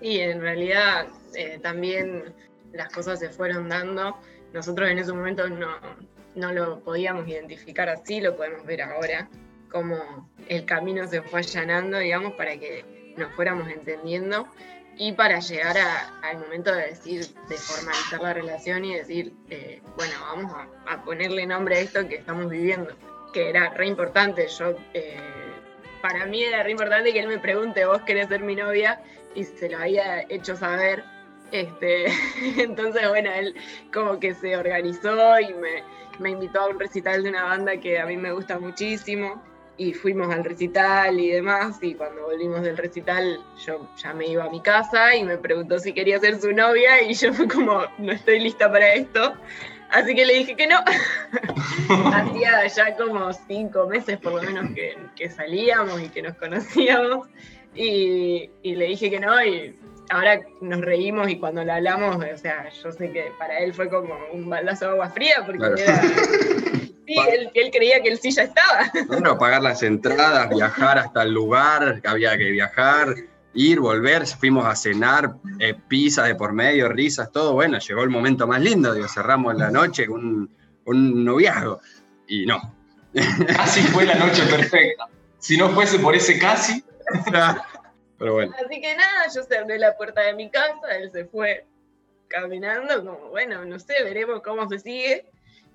Y 0.00 0.20
en 0.20 0.40
realidad 0.40 1.08
eh, 1.34 1.58
también 1.60 2.34
las 2.72 2.92
cosas 2.92 3.18
se 3.18 3.30
fueron 3.30 3.68
dando. 3.68 4.16
Nosotros 4.52 4.88
en 4.88 4.98
ese 4.98 5.12
momento 5.12 5.48
no, 5.48 5.76
no 6.34 6.52
lo 6.52 6.80
podíamos 6.80 7.26
identificar 7.28 7.88
así, 7.88 8.20
lo 8.20 8.36
podemos 8.36 8.64
ver 8.64 8.82
ahora 8.82 9.28
cómo 9.70 10.30
el 10.48 10.64
camino 10.64 11.06
se 11.06 11.22
fue 11.22 11.40
allanando, 11.40 11.98
digamos, 11.98 12.34
para 12.34 12.56
que 12.56 13.12
nos 13.16 13.32
fuéramos 13.34 13.68
entendiendo 13.68 14.46
y 14.96 15.12
para 15.12 15.38
llegar 15.38 15.76
al 16.22 16.38
momento 16.38 16.74
de 16.74 16.88
decir, 16.88 17.24
de 17.48 17.56
formalizar 17.56 18.20
la 18.20 18.34
relación 18.34 18.84
y 18.84 18.96
decir, 18.96 19.32
eh, 19.48 19.80
bueno, 19.96 20.14
vamos 20.20 20.52
a, 20.86 21.04
ponerle 21.04 21.46
nombre 21.46 21.76
a 21.76 21.80
esto 21.80 22.08
que 22.08 22.16
estamos 22.16 22.50
viviendo, 22.50 22.94
que 23.32 23.48
era 23.48 23.70
re 23.70 23.86
importante. 23.86 24.48
Yo, 24.48 24.74
eh, 24.94 25.16
para 26.00 26.26
mí 26.26 26.42
era 26.42 26.62
re 26.62 26.70
importante 26.70 27.12
que 27.12 27.20
él 27.20 27.28
me 27.28 27.38
pregunte, 27.38 27.84
vos 27.84 28.02
querés 28.02 28.28
ser 28.28 28.40
mi 28.42 28.54
novia, 28.54 29.00
y 29.34 29.44
se 29.44 29.68
lo 29.68 29.78
había 29.78 30.22
hecho 30.28 30.56
saber. 30.56 31.04
Este, 31.52 32.06
entonces, 32.62 33.08
bueno, 33.08 33.30
él 33.32 33.54
como 33.92 34.18
que 34.20 34.34
se 34.34 34.56
organizó 34.56 35.40
y 35.40 35.54
me, 35.54 35.82
me 36.18 36.30
invitó 36.30 36.60
a 36.60 36.68
un 36.68 36.78
recital 36.78 37.22
de 37.22 37.30
una 37.30 37.44
banda 37.44 37.78
que 37.78 37.98
a 37.98 38.06
mí 38.06 38.16
me 38.16 38.32
gusta 38.32 38.58
muchísimo 38.58 39.42
y 39.78 39.94
fuimos 39.94 40.34
al 40.34 40.44
recital 40.44 41.18
y 41.20 41.30
demás, 41.30 41.78
y 41.80 41.94
cuando 41.94 42.22
volvimos 42.22 42.62
del 42.62 42.76
recital 42.76 43.40
yo 43.64 43.88
ya 43.96 44.12
me 44.12 44.26
iba 44.26 44.44
a 44.44 44.50
mi 44.50 44.60
casa 44.60 45.14
y 45.14 45.22
me 45.22 45.38
preguntó 45.38 45.78
si 45.78 45.92
quería 45.92 46.18
ser 46.18 46.40
su 46.40 46.52
novia 46.52 47.00
y 47.02 47.14
yo 47.14 47.32
fue 47.32 47.46
como, 47.46 47.84
no 47.98 48.12
estoy 48.12 48.40
lista 48.40 48.70
para 48.70 48.94
esto, 48.94 49.34
así 49.90 50.14
que 50.14 50.24
le 50.24 50.34
dije 50.34 50.56
que 50.56 50.66
no. 50.66 50.78
Hacía 52.14 52.66
ya 52.66 52.96
como 52.96 53.32
cinco 53.32 53.86
meses 53.86 54.18
por 54.18 54.34
lo 54.34 54.42
menos 54.42 54.74
que, 54.74 54.96
que 55.16 55.30
salíamos 55.30 56.00
y 56.02 56.08
que 56.08 56.22
nos 56.22 56.36
conocíamos, 56.36 57.28
y, 57.74 58.50
y, 58.62 58.74
le 58.74 58.86
dije 58.86 59.10
que 59.10 59.20
no, 59.20 59.42
y 59.44 59.76
ahora 60.10 60.40
nos 60.60 60.80
reímos 60.80 61.28
y 61.28 61.38
cuando 61.38 61.64
le 61.64 61.72
hablamos, 61.72 62.16
o 62.16 62.38
sea, 62.38 62.68
yo 62.70 62.92
sé 62.92 63.12
que 63.12 63.30
para 63.38 63.58
él 63.58 63.72
fue 63.72 63.88
como 63.88 64.14
un 64.32 64.48
baldazo 64.48 64.86
de 64.86 64.90
agua 64.92 65.10
fría, 65.10 65.44
porque 65.46 65.82
era 65.82 66.02
Sí, 67.08 67.16
él, 67.54 67.70
creía 67.72 68.02
que 68.02 68.10
el 68.10 68.18
sí 68.18 68.30
ya 68.30 68.42
estaba. 68.42 68.92
Bueno, 69.06 69.38
pagar 69.38 69.62
las 69.62 69.82
entradas, 69.82 70.50
viajar 70.50 70.98
hasta 70.98 71.22
el 71.22 71.32
lugar, 71.32 72.02
que 72.02 72.08
había 72.08 72.36
que 72.36 72.50
viajar, 72.50 73.14
ir, 73.58 73.80
volver, 73.80 74.26
fuimos 74.26 74.64
a 74.64 74.76
cenar, 74.76 75.34
eh, 75.58 75.74
pizza 75.88 76.24
de 76.24 76.34
por 76.36 76.52
medio, 76.52 76.88
risas, 76.88 77.32
todo. 77.32 77.54
Bueno, 77.54 77.78
llegó 77.78 78.02
el 78.04 78.10
momento 78.10 78.46
más 78.46 78.60
lindo, 78.60 78.94
digo, 78.94 79.08
cerramos 79.08 79.56
la 79.56 79.70
noche 79.70 80.06
con 80.06 80.48
un, 80.84 81.24
noviazgo. 81.24 81.80
Y 82.28 82.46
no. 82.46 82.74
Casi 83.12 83.80
fue 83.82 84.04
la 84.04 84.14
noche 84.14 84.42
perfecta. 84.46 85.08
Si 85.38 85.56
no 85.56 85.70
fuese 85.70 85.98
por 85.98 86.14
ese 86.14 86.38
casi. 86.38 86.84
Pero 88.18 88.34
bueno. 88.34 88.52
Así 88.64 88.80
que 88.80 88.96
nada, 88.96 89.26
yo 89.34 89.42
cerré 89.44 89.78
la 89.78 89.96
puerta 89.96 90.22
de 90.22 90.34
mi 90.34 90.50
casa, 90.50 90.96
él 90.96 91.10
se 91.12 91.24
fue 91.24 91.64
caminando, 92.26 93.04
como 93.04 93.30
bueno, 93.30 93.64
no 93.64 93.78
sé, 93.78 93.94
veremos 94.04 94.42
cómo 94.42 94.68
se 94.68 94.78
sigue. 94.78 95.26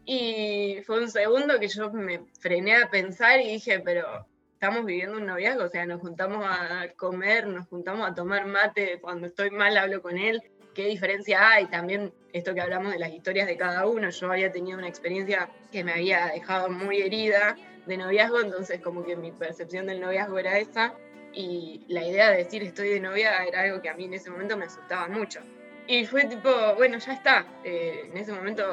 Y 0.06 0.80
fue 0.86 1.00
un 1.00 1.10
segundo 1.10 1.60
que 1.60 1.70
yo 1.70 1.92
me 1.92 2.22
frené 2.40 2.76
a 2.76 2.90
pensar 2.90 3.40
y 3.40 3.54
dije, 3.54 3.80
pero 3.80 4.28
estamos 4.64 4.86
viviendo 4.86 5.18
un 5.18 5.26
noviazgo, 5.26 5.66
o 5.66 5.68
sea, 5.68 5.86
nos 5.86 6.00
juntamos 6.00 6.46
a 6.48 6.88
comer, 6.96 7.48
nos 7.48 7.68
juntamos 7.68 8.10
a 8.10 8.16
tomar 8.16 8.46
mate, 8.46 8.98
cuando 9.02 9.28
estoy 9.28 9.50
mal 9.50 9.76
hablo 9.76 10.02
con 10.02 10.18
él, 10.18 10.42
qué 10.74 10.86
diferencia 10.86 11.50
hay, 11.52 11.66
también 11.66 12.14
esto 12.32 12.54
que 12.54 12.62
hablamos 12.62 12.94
de 12.94 13.00
las 13.00 13.12
historias 13.12 13.46
de 13.46 13.58
cada 13.58 13.86
uno, 13.86 14.10
yo 14.10 14.32
había 14.32 14.54
tenido 14.54 14.78
una 14.78 14.88
experiencia 14.88 15.50
que 15.70 15.84
me 15.84 15.92
había 15.92 16.28
dejado 16.28 16.70
muy 16.70 17.02
herida 17.02 17.58
de 17.86 17.98
noviazgo, 17.98 18.40
entonces 18.40 18.80
como 18.80 19.04
que 19.04 19.18
mi 19.18 19.34
percepción 19.34 19.86
del 19.86 20.00
noviazgo 20.00 20.40
era 20.40 20.58
esa, 20.58 20.94
y 21.34 21.84
la 21.90 22.08
idea 22.08 22.30
de 22.30 22.38
decir 22.38 22.64
estoy 22.64 22.88
de 22.88 23.02
novia 23.02 23.44
era 23.44 23.64
algo 23.64 23.82
que 23.82 23.90
a 23.90 23.96
mí 23.96 24.06
en 24.06 24.14
ese 24.14 24.30
momento 24.30 24.56
me 24.56 24.64
asustaba 24.64 25.10
mucho. 25.10 25.42
Y 25.88 26.06
fue 26.06 26.24
tipo, 26.24 26.50
bueno, 26.78 27.00
ya 27.00 27.12
está. 27.12 27.46
Eh, 27.66 28.08
en 28.10 28.16
ese 28.16 28.32
momento 28.32 28.64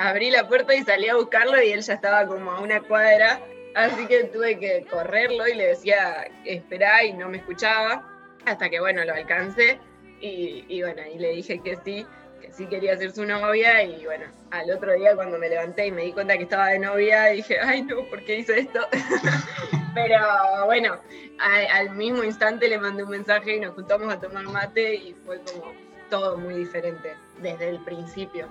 abrí 0.00 0.30
la 0.30 0.48
puerta 0.48 0.74
y 0.74 0.82
salí 0.82 1.08
a 1.08 1.14
buscarlo 1.14 1.62
y 1.62 1.70
él 1.70 1.82
ya 1.82 1.94
estaba 1.94 2.26
como 2.26 2.50
a 2.50 2.60
una 2.60 2.80
cuadra. 2.80 3.40
Así 3.76 4.06
que 4.06 4.24
tuve 4.24 4.58
que 4.58 4.86
correrlo 4.90 5.46
y 5.46 5.54
le 5.54 5.66
decía, 5.68 6.26
esperá 6.46 7.04
y 7.04 7.12
no 7.12 7.28
me 7.28 7.36
escuchaba. 7.36 8.02
Hasta 8.46 8.70
que, 8.70 8.80
bueno, 8.80 9.04
lo 9.04 9.12
alcancé. 9.12 9.78
Y, 10.18 10.80
bueno, 10.80 11.02
y 11.14 11.18
le 11.18 11.32
dije 11.32 11.60
que 11.62 11.76
sí, 11.84 12.06
que 12.40 12.50
sí 12.54 12.66
quería 12.68 12.96
ser 12.96 13.12
su 13.12 13.26
novia. 13.26 13.82
Y 13.82 14.06
bueno, 14.06 14.24
al 14.50 14.70
otro 14.70 14.94
día 14.94 15.14
cuando 15.14 15.38
me 15.38 15.50
levanté 15.50 15.88
y 15.88 15.92
me 15.92 16.04
di 16.04 16.12
cuenta 16.12 16.38
que 16.38 16.44
estaba 16.44 16.68
de 16.68 16.78
novia, 16.78 17.26
dije, 17.26 17.58
ay 17.60 17.82
no, 17.82 18.02
¿por 18.08 18.24
qué 18.24 18.38
hice 18.38 18.60
esto? 18.60 18.80
Pero 19.94 20.20
bueno, 20.64 20.98
al 21.38 21.90
mismo 21.90 22.24
instante 22.24 22.68
le 22.68 22.78
mandé 22.78 23.02
un 23.02 23.10
mensaje 23.10 23.56
y 23.56 23.60
nos 23.60 23.74
juntamos 23.74 24.10
a 24.10 24.18
tomar 24.18 24.44
mate 24.44 24.94
y 24.94 25.14
fue 25.26 25.38
como 25.40 25.74
todo 26.08 26.38
muy 26.38 26.54
diferente 26.54 27.14
desde 27.42 27.68
el 27.68 27.84
principio. 27.84 28.48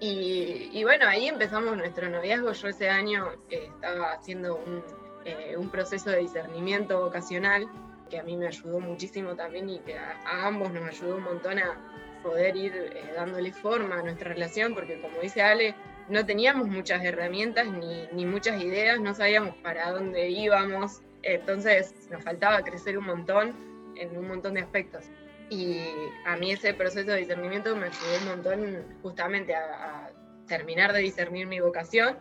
Y, 0.00 0.82
bueno, 0.84 1.08
ahí 1.08 1.26
empezamos 1.26 1.76
nuestro 1.76 2.08
noviazgo. 2.08 2.52
Yo 2.52 2.68
ese 2.68 2.88
año 2.88 3.32
eh, 3.50 3.68
estaba 3.74 4.12
haciendo 4.12 4.56
un, 4.56 4.82
eh, 5.24 5.56
un, 5.56 5.70
proceso 5.70 6.10
de 6.10 6.18
discernimiento 6.18 7.00
vocacional 7.00 7.68
que 8.08 8.18
a 8.18 8.22
mí 8.22 8.36
me 8.36 8.46
ayudó 8.46 8.80
muchísimo 8.80 9.34
también 9.34 9.68
y 9.68 9.80
que 9.80 9.98
a, 9.98 10.46
ambos 10.46 10.72
nos 10.72 10.88
ayudó 10.88 11.16
un 11.16 11.24
montón 11.24 11.58
a 11.58 11.76
poder 12.22 12.56
ir 12.56 12.74
eh, 12.74 13.12
dándole 13.14 13.52
forma 13.52 13.98
a 13.98 14.02
nuestra 14.02 14.32
relación, 14.32 14.74
porque 14.74 15.00
como 15.00 15.18
dice 15.20 15.42
Ale, 15.42 15.74
no 16.08 16.24
teníamos 16.24 16.68
muchas 16.68 17.04
herramientas 17.04 17.66
ni, 17.66 18.06
ni 18.12 18.24
muchas 18.24 18.62
ideas, 18.62 19.00
no 19.00 19.14
sabíamos 19.14 19.56
para 19.56 19.90
dónde 19.90 20.28
íbamos, 20.30 21.02
entonces 21.22 22.08
nos 22.10 22.22
faltaba 22.22 22.62
crecer 22.62 22.96
un 22.98 23.06
montón 23.06 23.54
en 23.96 24.16
un 24.16 24.28
montón 24.28 24.54
de 24.54 24.60
aspectos. 24.60 25.04
Y 25.50 25.80
a 26.26 26.36
mí 26.36 26.52
ese 26.52 26.74
proceso 26.74 27.10
de 27.10 27.18
discernimiento 27.18 27.74
me 27.74 27.86
ayudó 27.86 28.18
un 28.20 28.28
montón 28.28 28.84
justamente 29.02 29.54
a, 29.54 30.10
terminar 30.46 30.94
de 30.94 31.00
discernir 31.00 31.46
mi 31.46 31.60
vocación 31.60 32.16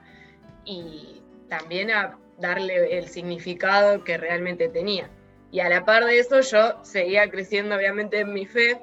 y 0.65 1.21
también 1.47 1.91
a 1.91 2.17
darle 2.37 2.97
el 2.97 3.07
significado 3.07 4.03
que 4.03 4.17
realmente 4.17 4.67
tenía. 4.67 5.09
Y 5.49 5.61
a 5.61 5.69
la 5.69 5.85
par 5.85 6.03
de 6.03 6.19
eso 6.19 6.41
yo 6.41 6.83
seguía 6.83 7.29
creciendo 7.29 7.75
obviamente 7.75 8.19
en 8.19 8.33
mi 8.33 8.45
fe 8.45 8.81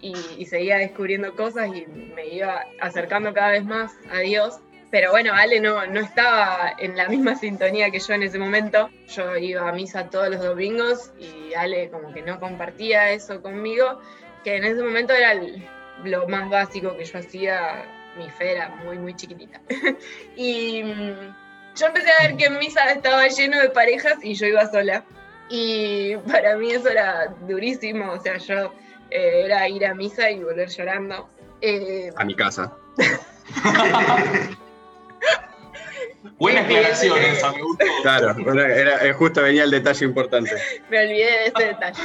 y, 0.00 0.46
seguía 0.46 0.78
descubriendo 0.78 1.34
cosas 1.36 1.68
y 1.68 1.86
me 1.86 2.28
iba 2.28 2.64
acercando 2.80 3.34
cada 3.34 3.50
vez 3.50 3.64
más 3.64 3.92
a 4.10 4.20
Dios 4.20 4.60
pero 4.90 5.10
bueno, 5.10 5.32
Ale 5.34 5.60
no, 5.60 5.86
no 5.86 6.00
estaba 6.00 6.74
en 6.78 6.96
la 6.96 7.08
misma 7.08 7.34
sintonía 7.34 7.90
que 7.90 7.98
yo 7.98 8.14
en 8.14 8.22
ese 8.22 8.38
momento. 8.38 8.88
Yo 9.08 9.36
iba 9.36 9.68
a 9.68 9.72
misa 9.72 10.08
todos 10.08 10.30
los 10.30 10.42
domingos 10.42 11.12
y 11.18 11.52
Ale 11.54 11.90
como 11.90 12.12
que 12.12 12.22
no 12.22 12.40
compartía 12.40 13.10
eso 13.10 13.42
conmigo, 13.42 14.00
que 14.44 14.56
en 14.56 14.64
ese 14.64 14.82
momento 14.82 15.12
era 15.12 15.34
lo 16.04 16.28
más 16.28 16.48
básico 16.48 16.96
que 16.96 17.04
yo 17.04 17.18
hacía. 17.18 17.84
Mi 18.16 18.30
fe 18.30 18.52
era 18.52 18.68
muy, 18.68 18.98
muy 18.98 19.14
chiquitita. 19.14 19.60
y 20.36 20.82
mm, 20.82 21.34
yo 21.76 21.86
empecé 21.86 22.10
a 22.10 22.26
ver 22.26 22.36
que 22.36 22.46
en 22.46 22.58
misa 22.58 22.84
estaba 22.90 23.28
lleno 23.28 23.60
de 23.60 23.68
parejas 23.68 24.14
y 24.22 24.34
yo 24.34 24.46
iba 24.46 24.66
sola. 24.70 25.04
Y 25.50 26.16
para 26.30 26.56
mí 26.56 26.72
eso 26.72 26.88
era 26.88 27.34
durísimo, 27.46 28.12
o 28.12 28.20
sea, 28.20 28.38
yo 28.38 28.74
eh, 29.10 29.42
era 29.44 29.68
ir 29.68 29.84
a 29.86 29.94
misa 29.94 30.30
y 30.30 30.42
volver 30.42 30.68
llorando. 30.68 31.28
Eh, 31.60 32.10
a 32.16 32.24
mi 32.24 32.34
casa. 32.34 32.72
Buena 36.38 36.62
aclaración 36.62 37.18
esa, 37.18 37.52
me 37.52 37.62
gustó. 37.62 37.86
Claro, 38.02 38.34
era, 38.60 39.12
justo 39.14 39.42
venía 39.42 39.64
el 39.64 39.70
detalle 39.70 40.04
importante. 40.04 40.50
me 40.90 40.98
olvidé 41.00 41.24
de 41.24 41.46
ese 41.46 41.66
detalle. 41.66 42.02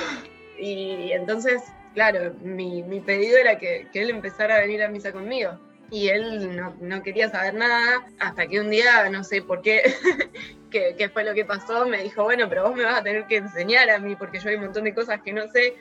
Y 0.58 1.12
entonces, 1.12 1.64
claro, 1.94 2.34
mi, 2.42 2.84
mi 2.84 3.00
pedido 3.00 3.38
era 3.38 3.58
que, 3.58 3.88
que, 3.92 4.02
él 4.02 4.10
empezara 4.10 4.56
a 4.56 4.60
venir 4.62 4.84
a 4.84 4.88
misa 4.88 5.12
conmigo. 5.12 5.60
Y 5.90 6.10
él 6.10 6.56
no, 6.56 6.76
no, 6.80 7.04
quería 7.04 7.30
saber 7.30 7.54
nada, 7.54 8.06
hasta 8.20 8.48
que 8.48 8.60
un 8.60 8.70
día, 8.70 9.10
no 9.10 9.24
sé 9.24 9.42
por 9.42 9.62
qué, 9.62 9.94
qué, 10.72 10.96
qué 10.98 11.10
fue 11.10 11.24
lo 11.24 11.34
que 11.34 11.46
pasó, 11.46 11.86
me 11.86 12.02
dijo, 12.02 12.24
bueno, 12.24 12.48
pero 12.50 12.64
vos 12.64 12.76
me 12.76 12.84
vas 12.84 13.00
a 13.00 13.04
tener 13.04 13.28
que 13.28 13.38
enseñar 13.38 13.90
a 13.90 14.00
mí, 14.00 14.16
porque 14.16 14.40
yo 14.40 14.50
hay 14.50 14.56
un 14.56 14.64
montón 14.64 14.86
de 14.86 14.94
cosas 14.94 15.22
que 15.22 15.34
no 15.34 15.48
sé. 15.50 15.76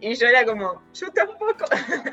Y 0.00 0.14
yo 0.14 0.26
era 0.28 0.44
como, 0.44 0.82
yo 0.94 1.10
tampoco. 1.10 1.64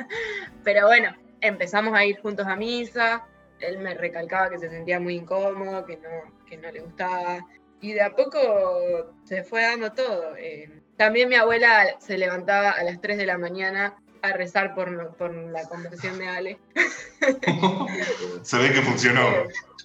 pero 0.64 0.88
bueno, 0.88 1.16
empezamos 1.42 1.94
a 1.94 2.06
ir 2.06 2.20
juntos 2.20 2.48
a 2.48 2.56
misa, 2.56 3.24
él 3.60 3.80
me 3.80 3.94
recalcaba 3.94 4.50
que 4.50 4.60
se 4.60 4.70
sentía 4.70 5.00
muy 5.00 5.16
incómodo, 5.16 5.86
que 5.86 5.98
no, 5.98 6.46
que 6.46 6.58
no 6.58 6.72
le 6.72 6.82
gustaba. 6.82 7.46
Y 7.82 7.94
de 7.94 8.02
a 8.02 8.16
poco 8.16 9.14
se 9.24 9.44
fue 9.44 9.62
dando 9.62 9.92
todo. 9.92 10.36
Eh, 10.38 10.82
también 10.98 11.30
mi 11.30 11.36
abuela 11.36 11.96
se 12.00 12.18
levantaba 12.18 12.72
a 12.72 12.84
las 12.84 13.02
3 13.02 13.18
de 13.18 13.26
la 13.26 13.38
mañana 13.38 13.96
a 14.22 14.34
rezar 14.34 14.74
por, 14.74 15.16
por 15.16 15.34
la 15.34 15.68
conversión 15.68 16.18
de 16.18 16.28
Ale. 16.28 16.60
se 18.42 18.58
ve 18.58 18.72
que 18.72 18.82
funcionó. 18.82 19.30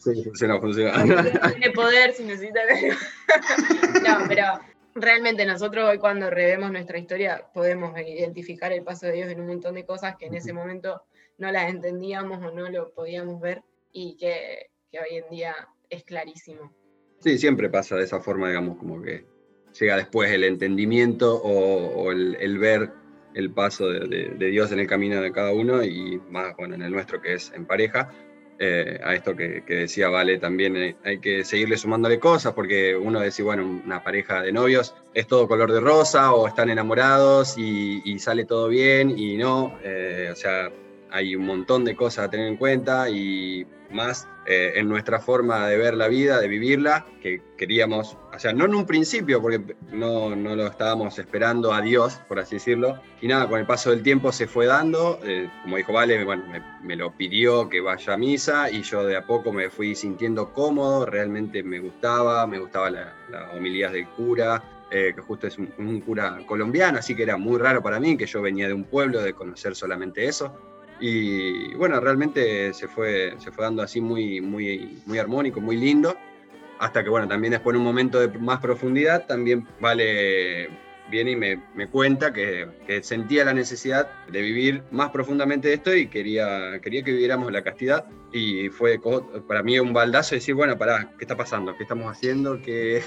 Sí, 0.02 0.24
funcionó, 0.24 0.60
funcionó. 0.60 0.92
Tiene 1.50 1.70
poder 1.72 2.14
si 2.14 2.24
necesita. 2.24 2.60
no, 4.02 4.24
pero 4.28 4.60
realmente 4.94 5.44
nosotros 5.44 5.88
hoy 5.88 5.98
cuando 5.98 6.30
revemos 6.30 6.72
nuestra 6.72 6.98
historia 6.98 7.44
podemos 7.52 7.98
identificar 7.98 8.72
el 8.72 8.82
paso 8.82 9.06
de 9.06 9.12
Dios 9.12 9.30
en 9.30 9.40
un 9.40 9.48
montón 9.48 9.74
de 9.74 9.84
cosas 9.84 10.16
que 10.16 10.26
en 10.26 10.34
ese 10.34 10.52
momento 10.52 11.02
no 11.40 11.50
las 11.50 11.70
entendíamos 11.70 12.38
o 12.44 12.52
no 12.52 12.70
lo 12.70 12.92
podíamos 12.92 13.40
ver 13.40 13.62
y 13.92 14.16
que, 14.16 14.70
hoy 14.92 15.18
en 15.18 15.30
día 15.30 15.54
es 15.88 16.04
clarísimo. 16.04 16.72
Sí, 17.20 17.38
siempre 17.38 17.68
pasa 17.68 17.96
de 17.96 18.04
esa 18.04 18.20
forma, 18.20 18.48
digamos, 18.48 18.78
como 18.78 19.02
que 19.02 19.24
llega 19.78 19.96
después 19.96 20.30
el 20.30 20.44
entendimiento 20.44 21.36
o, 21.42 22.12
el, 22.12 22.58
ver 22.58 22.90
el 23.34 23.50
paso 23.50 23.88
de, 23.88 24.34
Dios 24.38 24.70
en 24.72 24.80
el 24.80 24.86
camino 24.86 25.20
de 25.20 25.32
cada 25.32 25.52
uno 25.52 25.82
y 25.82 26.20
más, 26.30 26.56
bueno, 26.56 26.74
en 26.74 26.82
el 26.82 26.92
nuestro 26.92 27.20
que 27.20 27.34
es 27.34 27.52
en 27.54 27.66
pareja. 27.66 28.10
Eh, 28.62 29.00
a 29.02 29.14
esto 29.14 29.34
que, 29.34 29.62
decía 29.66 30.10
Vale 30.10 30.36
también 30.36 30.76
eh, 30.76 30.94
hay 31.02 31.18
que 31.18 31.46
seguirle 31.46 31.78
sumándole 31.78 32.18
cosas 32.18 32.52
porque 32.52 32.94
uno 32.94 33.18
decía, 33.20 33.46
bueno, 33.46 33.80
una 33.86 34.04
pareja 34.04 34.42
de 34.42 34.52
novios 34.52 34.94
es 35.14 35.26
todo 35.26 35.48
color 35.48 35.72
de 35.72 35.80
rosa 35.80 36.34
o 36.34 36.46
están 36.46 36.68
enamorados 36.68 37.56
y, 37.56 38.18
sale 38.18 38.44
todo 38.44 38.68
bien 38.68 39.18
y 39.18 39.38
no, 39.38 39.78
eh, 39.82 40.28
o 40.30 40.36
sea, 40.36 40.70
hay 41.12 41.36
un 41.36 41.46
montón 41.46 41.84
de 41.84 41.96
cosas 41.96 42.26
a 42.26 42.30
tener 42.30 42.46
en 42.46 42.56
cuenta 42.56 43.08
y 43.08 43.66
más 43.90 44.28
eh, 44.46 44.72
en 44.76 44.88
nuestra 44.88 45.20
forma 45.20 45.66
de 45.66 45.76
ver 45.76 45.94
la 45.94 46.08
vida, 46.08 46.40
de 46.40 46.48
vivirla, 46.48 47.06
que 47.22 47.42
queríamos, 47.56 48.16
o 48.34 48.38
sea, 48.38 48.52
no 48.52 48.64
en 48.64 48.74
un 48.74 48.86
principio, 48.86 49.40
porque 49.40 49.76
no, 49.92 50.34
no 50.34 50.56
lo 50.56 50.66
estábamos 50.66 51.18
esperando 51.18 51.72
a 51.72 51.80
Dios, 51.80 52.20
por 52.28 52.38
así 52.38 52.56
decirlo, 52.56 53.00
y 53.20 53.28
nada, 53.28 53.48
con 53.48 53.60
el 53.60 53.66
paso 53.66 53.90
del 53.90 54.02
tiempo 54.02 54.32
se 54.32 54.46
fue 54.46 54.66
dando, 54.66 55.20
eh, 55.24 55.50
como 55.62 55.76
dijo 55.76 55.92
Vale, 55.92 56.24
bueno, 56.24 56.44
me, 56.82 56.96
lo 56.96 57.12
pidió 57.12 57.68
que 57.68 57.80
vaya 57.80 58.14
a 58.14 58.16
misa 58.16 58.70
y 58.70 58.82
yo 58.82 59.04
de 59.04 59.16
a 59.16 59.26
poco 59.26 59.52
me 59.52 59.70
fui 59.70 59.94
sintiendo 59.94 60.52
cómodo, 60.52 61.06
realmente 61.06 61.62
me 61.62 61.78
gustaba, 61.78 62.46
me 62.46 62.58
gustaba 62.58 62.90
la, 62.90 63.14
la 63.30 63.50
homilías 63.52 63.92
del 63.92 64.08
cura, 64.08 64.62
eh, 64.90 65.12
que 65.14 65.20
justo 65.20 65.46
es 65.46 65.56
un, 65.58 65.72
un, 65.78 66.00
cura 66.00 66.40
colombiano, 66.46 66.98
así 66.98 67.14
que 67.14 67.22
era 67.22 67.36
muy 67.36 67.58
raro 67.58 67.82
para 67.82 68.00
mí, 68.00 68.16
que 68.16 68.26
yo 68.26 68.42
venía 68.42 68.66
de 68.66 68.74
un 68.74 68.84
pueblo, 68.84 69.20
de 69.22 69.34
conocer 69.34 69.76
solamente 69.76 70.24
eso. 70.24 70.52
Y 71.00 71.74
bueno, 71.74 71.98
realmente 72.00 72.72
se 72.74 72.86
fue, 72.86 73.34
se 73.38 73.50
fue 73.50 73.64
dando 73.64 73.82
así 73.82 74.00
muy, 74.00 74.40
muy, 74.40 75.02
muy 75.06 75.18
armónico, 75.18 75.60
muy 75.60 75.76
lindo. 75.76 76.16
Hasta 76.78 77.02
que 77.02 77.10
bueno, 77.10 77.28
también 77.28 77.52
después 77.52 77.74
en 77.74 77.80
un 77.80 77.86
momento 77.86 78.20
de 78.20 78.38
más 78.38 78.60
profundidad, 78.60 79.26
también 79.26 79.66
Vale 79.80 80.68
viene 81.10 81.32
y 81.32 81.36
me, 81.36 81.60
me 81.74 81.88
cuenta 81.88 82.32
que, 82.32 82.68
que, 82.86 83.02
sentía 83.02 83.44
la 83.44 83.52
necesidad 83.52 84.08
de 84.28 84.40
vivir 84.40 84.82
más 84.90 85.10
profundamente 85.10 85.72
esto 85.72 85.94
y 85.94 86.06
quería, 86.06 86.80
quería 86.80 87.02
que 87.02 87.12
viviéramos 87.12 87.50
la 87.52 87.62
castidad. 87.62 88.06
Y 88.32 88.68
fue 88.68 89.00
para 89.48 89.62
mí 89.62 89.78
un 89.78 89.92
baldazo 89.92 90.36
decir, 90.36 90.54
bueno, 90.54 90.78
pará, 90.78 91.12
¿qué 91.18 91.24
está 91.24 91.36
pasando? 91.36 91.76
¿Qué 91.76 91.82
estamos 91.82 92.10
haciendo? 92.10 92.62
¿Qué, 92.62 93.02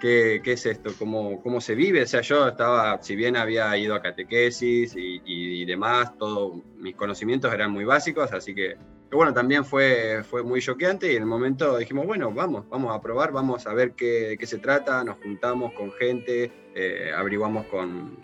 ¿Qué, 0.00 0.40
es 0.44 0.66
esto? 0.66 0.90
¿Cómo, 0.98 1.42
¿Cómo, 1.42 1.60
se 1.60 1.74
vive? 1.74 2.02
O 2.02 2.06
sea, 2.06 2.20
yo 2.20 2.48
estaba, 2.48 3.02
si 3.02 3.16
bien 3.16 3.36
había 3.36 3.76
ido 3.76 3.94
a 3.94 4.02
catequesis 4.02 4.94
y, 4.96 5.64
demás, 5.64 6.16
todos 6.16 6.62
mis 6.76 6.94
conocimientos 6.94 7.52
eran 7.52 7.72
muy 7.72 7.84
básicos, 7.84 8.32
así 8.32 8.54
que, 8.54 8.76
bueno, 9.10 9.32
también 9.34 9.64
fue, 9.64 10.22
fue 10.22 10.42
muy 10.42 10.60
choqueante 10.60 11.12
y 11.12 11.16
en 11.16 11.22
el 11.22 11.28
momento 11.28 11.76
dijimos, 11.78 12.06
bueno, 12.06 12.32
vamos, 12.32 12.68
vamos 12.68 12.94
a 12.94 13.00
probar, 13.00 13.32
vamos 13.32 13.66
a 13.66 13.74
ver 13.74 13.92
qué, 13.92 14.36
qué 14.38 14.46
se 14.46 14.58
trata, 14.58 15.02
nos 15.02 15.16
juntamos 15.18 15.72
con 15.72 15.90
gente, 15.92 16.52
eh, 16.74 17.10
averiguamos 17.14 17.66
con, 17.66 18.18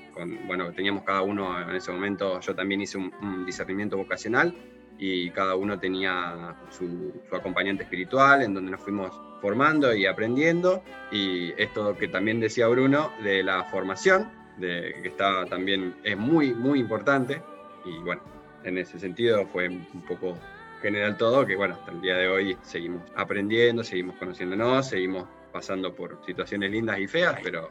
bueno, 0.46 0.72
teníamos 0.72 1.02
cada 1.02 1.22
uno 1.22 1.60
en 1.60 1.74
ese 1.74 1.90
momento, 1.90 2.38
yo 2.40 2.54
también 2.54 2.82
hice 2.82 2.98
un 2.98 3.44
discernimiento 3.46 3.96
vocacional 3.96 4.54
y 4.98 5.30
cada 5.30 5.56
uno 5.56 5.78
tenía 5.78 6.56
su, 6.70 7.12
acompañante 7.32 7.82
espiritual 7.84 8.42
en 8.42 8.54
donde 8.54 8.70
nos 8.70 8.80
fuimos 8.80 9.12
formando 9.40 9.94
y 9.94 10.06
aprendiendo. 10.06 10.82
Y 11.10 11.52
esto 11.60 11.96
que 11.96 12.08
también 12.08 12.40
decía 12.40 12.68
Bruno 12.68 13.12
de 13.22 13.42
la 13.42 13.64
formación 13.64 14.30
que 14.60 15.08
está 15.08 15.46
también 15.46 15.94
es 16.04 16.16
muy 16.16 16.54
muy 16.54 16.78
importante. 16.78 17.42
Y 17.84 17.98
bueno 17.98 18.22
en 18.64 18.78
ese 18.78 18.98
sentido 18.98 19.46
fue 19.46 19.68
un 19.68 20.02
poco 20.08 20.36
general 20.80 21.16
todo 21.16 21.46
que 21.46 21.56
bueno 21.56 21.74
hasta 21.74 21.92
el 21.92 22.00
día 22.00 22.16
de 22.16 22.28
hoy 22.28 22.56
seguimos 22.62 23.02
aprendiendo 23.14 23.84
seguimos 23.84 24.16
conociéndonos 24.16 24.88
seguimos 24.88 25.26
pasando 25.52 25.94
por 25.94 26.20
situaciones 26.26 26.70
lindas 26.70 26.98
y 26.98 27.06
feas 27.06 27.38
pero 27.42 27.70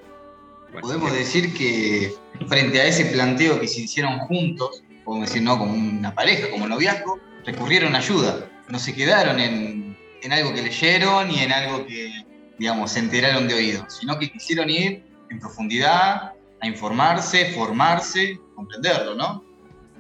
podemos 0.82 1.12
decir 1.14 1.54
que 1.54 2.14
frente 2.48 2.80
a 2.80 2.86
ese 2.86 3.06
planteo 3.06 3.60
que 3.60 3.68
se 3.68 3.82
hicieron 3.82 4.20
juntos 4.20 4.84
podemos 5.04 5.28
decir, 5.30 5.42
no 5.42 5.58
como 5.58 5.74
una 5.74 6.14
pareja, 6.14 6.50
como 6.50 6.68
noviazgo, 6.68 7.20
recurrieron 7.46 7.96
a 7.96 8.00
ayuda. 8.00 8.50
No 8.70 8.80
se 8.80 8.94
quedaron 8.94 9.40
en, 9.40 9.98
en 10.22 10.34
algo 10.34 10.54
que 10.54 10.62
leyeron 10.62 11.30
y 11.30 11.40
en 11.40 11.52
algo 11.52 11.86
que, 11.86 12.26
digamos, 12.58 12.92
se 12.92 13.00
enteraron 13.00 13.48
de 13.48 13.56
oído, 13.56 13.86
sino 13.90 14.18
que 14.18 14.32
quisieron 14.32 14.70
ir 14.70 15.04
en 15.30 15.40
profundidad 15.40 16.34
a 16.62 16.68
informarse, 16.68 17.52
formarse, 17.54 18.40
comprenderlo, 18.56 19.16
¿no? 19.16 19.44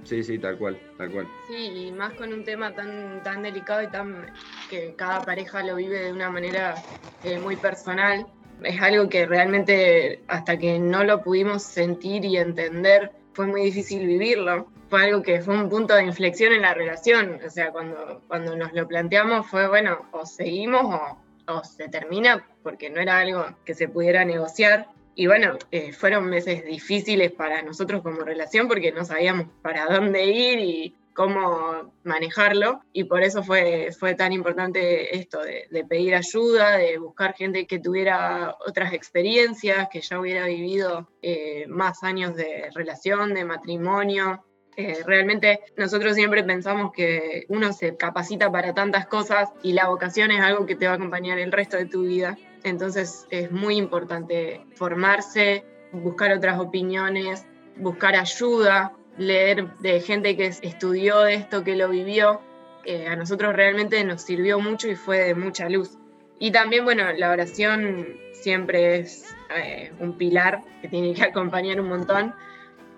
Sí, 0.03 0.23
sí, 0.23 0.37
tal 0.37 0.57
cual, 0.57 0.79
tal 0.97 1.11
cual. 1.11 1.27
Sí, 1.47 1.87
y 1.87 1.91
más 1.91 2.13
con 2.13 2.31
un 2.33 2.43
tema 2.43 2.73
tan, 2.73 3.21
tan 3.23 3.43
delicado 3.43 3.83
y 3.83 3.87
tan 3.87 4.31
que 4.69 4.95
cada 4.95 5.25
pareja 5.25 5.63
lo 5.63 5.75
vive 5.75 5.99
de 5.99 6.13
una 6.13 6.29
manera 6.29 6.75
eh, 7.23 7.39
muy 7.39 7.55
personal. 7.57 8.25
Es 8.63 8.81
algo 8.81 9.09
que 9.09 9.25
realmente 9.25 10.21
hasta 10.27 10.57
que 10.57 10.79
no 10.79 11.03
lo 11.03 11.21
pudimos 11.21 11.63
sentir 11.63 12.25
y 12.25 12.37
entender 12.37 13.11
fue 13.33 13.47
muy 13.47 13.63
difícil 13.63 14.05
vivirlo. 14.05 14.67
Fue 14.93 15.05
algo 15.05 15.23
que 15.23 15.41
fue 15.41 15.55
un 15.55 15.69
punto 15.69 15.95
de 15.95 16.03
inflexión 16.03 16.53
en 16.53 16.61
la 16.61 16.75
relación. 16.75 17.39
O 17.43 17.49
sea, 17.49 17.71
cuando, 17.71 18.21
cuando 18.27 18.55
nos 18.55 18.73
lo 18.73 18.87
planteamos 18.87 19.47
fue, 19.47 19.67
bueno, 19.67 20.07
o 20.11 20.23
seguimos 20.23 20.83
o, 20.83 21.17
o 21.51 21.63
se 21.63 21.89
termina, 21.89 22.47
porque 22.61 22.91
no 22.91 23.01
era 23.01 23.17
algo 23.17 23.43
que 23.65 23.73
se 23.73 23.87
pudiera 23.87 24.23
negociar. 24.23 24.85
Y 25.15 25.25
bueno, 25.25 25.57
eh, 25.71 25.93
fueron 25.93 26.29
meses 26.29 26.63
difíciles 26.63 27.31
para 27.31 27.63
nosotros 27.63 28.03
como 28.03 28.19
relación 28.19 28.67
porque 28.67 28.91
no 28.91 29.03
sabíamos 29.03 29.47
para 29.63 29.87
dónde 29.87 30.27
ir 30.27 30.59
y 30.59 30.95
cómo 31.15 31.91
manejarlo. 32.03 32.81
Y 32.93 33.05
por 33.05 33.23
eso 33.23 33.41
fue, 33.41 33.89
fue 33.97 34.13
tan 34.13 34.31
importante 34.31 35.17
esto 35.17 35.41
de, 35.41 35.65
de 35.71 35.85
pedir 35.85 36.13
ayuda, 36.13 36.77
de 36.77 36.99
buscar 36.99 37.33
gente 37.33 37.65
que 37.65 37.79
tuviera 37.79 38.55
otras 38.63 38.93
experiencias, 38.93 39.87
que 39.91 40.01
ya 40.01 40.19
hubiera 40.19 40.45
vivido 40.45 41.09
eh, 41.23 41.65
más 41.67 42.03
años 42.03 42.35
de 42.35 42.69
relación, 42.75 43.33
de 43.33 43.43
matrimonio. 43.43 44.45
Eh, 44.75 45.03
realmente 45.05 45.61
nosotros 45.77 46.15
siempre 46.15 46.43
pensamos 46.43 46.91
que 46.91 47.45
uno 47.47 47.73
se 47.73 47.95
capacita 47.95 48.51
para 48.51 48.73
tantas 48.73 49.05
cosas 49.05 49.49
y 49.61 49.73
la 49.73 49.87
vocación 49.87 50.31
es 50.31 50.41
algo 50.41 50.65
que 50.65 50.75
te 50.75 50.85
va 50.85 50.93
a 50.93 50.95
acompañar 50.95 51.39
el 51.39 51.51
resto 51.51 51.77
de 51.77 51.85
tu 51.85 52.03
vida. 52.03 52.37
Entonces 52.63 53.27
es 53.29 53.51
muy 53.51 53.75
importante 53.75 54.61
formarse, 54.75 55.63
buscar 55.91 56.31
otras 56.31 56.59
opiniones, 56.59 57.45
buscar 57.77 58.15
ayuda, 58.15 58.93
leer 59.17 59.75
de 59.79 60.01
gente 60.01 60.35
que 60.35 60.47
estudió 60.47 61.25
esto, 61.25 61.63
que 61.63 61.75
lo 61.75 61.89
vivió. 61.89 62.41
Eh, 62.85 63.07
a 63.07 63.15
nosotros 63.15 63.55
realmente 63.55 64.03
nos 64.03 64.21
sirvió 64.23 64.59
mucho 64.59 64.87
y 64.87 64.95
fue 64.95 65.19
de 65.19 65.35
mucha 65.35 65.69
luz. 65.69 65.97
Y 66.39 66.51
también, 66.51 66.83
bueno, 66.83 67.05
la 67.13 67.31
oración 67.31 68.17
siempre 68.33 68.99
es 68.99 69.33
eh, 69.55 69.91
un 69.99 70.17
pilar 70.17 70.61
que 70.81 70.89
tiene 70.89 71.13
que 71.13 71.23
acompañar 71.29 71.79
un 71.79 71.87
montón 71.87 72.33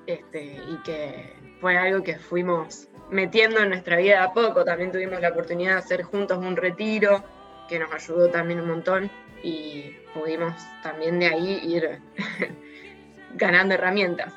este, 0.08 0.60
y 0.70 0.77
que 0.84 1.35
fue 1.59 1.77
algo 1.77 2.03
que 2.03 2.17
fuimos 2.17 2.88
metiendo 3.09 3.59
en 3.59 3.69
nuestra 3.69 3.97
vida 3.97 4.24
a 4.24 4.33
poco. 4.33 4.63
También 4.63 4.91
tuvimos 4.91 5.21
la 5.21 5.29
oportunidad 5.29 5.74
de 5.74 5.79
hacer 5.79 6.03
juntos 6.03 6.38
un 6.38 6.55
retiro 6.55 7.24
que 7.67 7.79
nos 7.79 7.91
ayudó 7.91 8.29
también 8.29 8.59
un 8.62 8.69
montón 8.69 9.09
y 9.43 9.95
pudimos 10.13 10.53
también 10.83 11.19
de 11.19 11.27
ahí 11.27 11.59
ir 11.63 12.00
ganando 13.35 13.74
herramientas. 13.75 14.33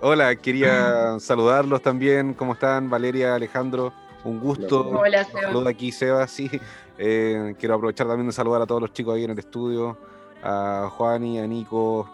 Hola, 0.00 0.36
quería 0.36 1.16
saludarlos 1.20 1.82
también. 1.82 2.34
¿Cómo 2.34 2.52
están? 2.54 2.88
Valeria, 2.88 3.34
Alejandro, 3.34 3.92
un 4.24 4.40
gusto. 4.40 4.88
Hola, 4.90 5.24
Seba. 5.24 5.42
Saludo 5.42 5.68
aquí, 5.68 5.92
Seba, 5.92 6.26
sí. 6.26 6.50
Eh, 6.98 7.54
quiero 7.58 7.76
aprovechar 7.76 8.06
también 8.06 8.26
de 8.26 8.32
saludar 8.32 8.62
a 8.62 8.66
todos 8.66 8.80
los 8.80 8.92
chicos 8.92 9.14
ahí 9.14 9.24
en 9.24 9.30
el 9.30 9.38
estudio, 9.38 9.96
a 10.42 10.88
Juani, 10.90 11.38
a 11.38 11.46
Nico, 11.46 12.08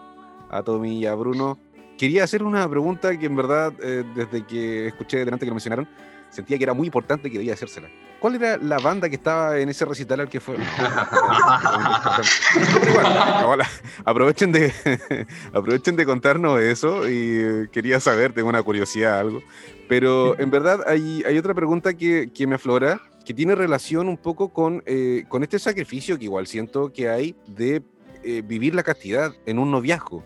a 0.49 0.61
Tommy 0.63 0.99
y 0.99 1.05
a 1.05 1.15
Bruno. 1.15 1.57
Quería 1.97 2.23
hacer 2.23 2.43
una 2.43 2.67
pregunta 2.69 3.17
que 3.17 3.25
en 3.25 3.35
verdad, 3.35 3.73
eh, 3.81 4.03
desde 4.15 4.45
que 4.45 4.87
escuché 4.87 5.19
delante 5.19 5.45
que 5.45 5.49
lo 5.49 5.55
mencionaron, 5.55 5.87
sentía 6.29 6.57
que 6.57 6.63
era 6.63 6.73
muy 6.73 6.87
importante 6.87 7.31
que 7.31 7.37
debía 7.37 7.53
hacérsela. 7.53 7.89
¿Cuál 8.19 8.35
era 8.35 8.57
la 8.57 8.77
banda 8.79 9.07
que 9.07 9.15
estaba 9.15 9.59
en 9.59 9.69
ese 9.69 9.85
recital 9.85 10.19
al 10.19 10.29
que 10.29 10.39
fue? 10.39 10.57
aprovechen 14.05 14.51
de, 14.51 14.73
aprovechen 15.53 15.95
de 15.95 16.05
contarnos 16.05 16.59
eso 16.59 17.09
y 17.09 17.67
quería 17.71 17.99
saber, 17.99 18.33
tengo 18.33 18.49
una 18.49 18.63
curiosidad, 18.63 19.19
algo. 19.19 19.41
Pero 19.87 20.37
en 20.39 20.49
verdad 20.49 20.81
hay, 20.87 21.23
hay 21.25 21.37
otra 21.37 21.53
pregunta 21.53 21.93
que, 21.93 22.31
que 22.33 22.47
me 22.47 22.55
aflora, 22.55 22.99
que 23.25 23.33
tiene 23.33 23.55
relación 23.55 24.09
un 24.09 24.17
poco 24.17 24.51
con, 24.51 24.83
eh, 24.85 25.25
con 25.27 25.43
este 25.43 25.59
sacrificio 25.59 26.17
que 26.17 26.25
igual 26.25 26.47
siento 26.47 26.91
que 26.91 27.09
hay 27.09 27.35
de 27.47 27.83
eh, 28.23 28.41
vivir 28.43 28.75
la 28.75 28.83
castidad 28.83 29.33
en 29.45 29.59
un 29.59 29.71
noviazgo. 29.71 30.23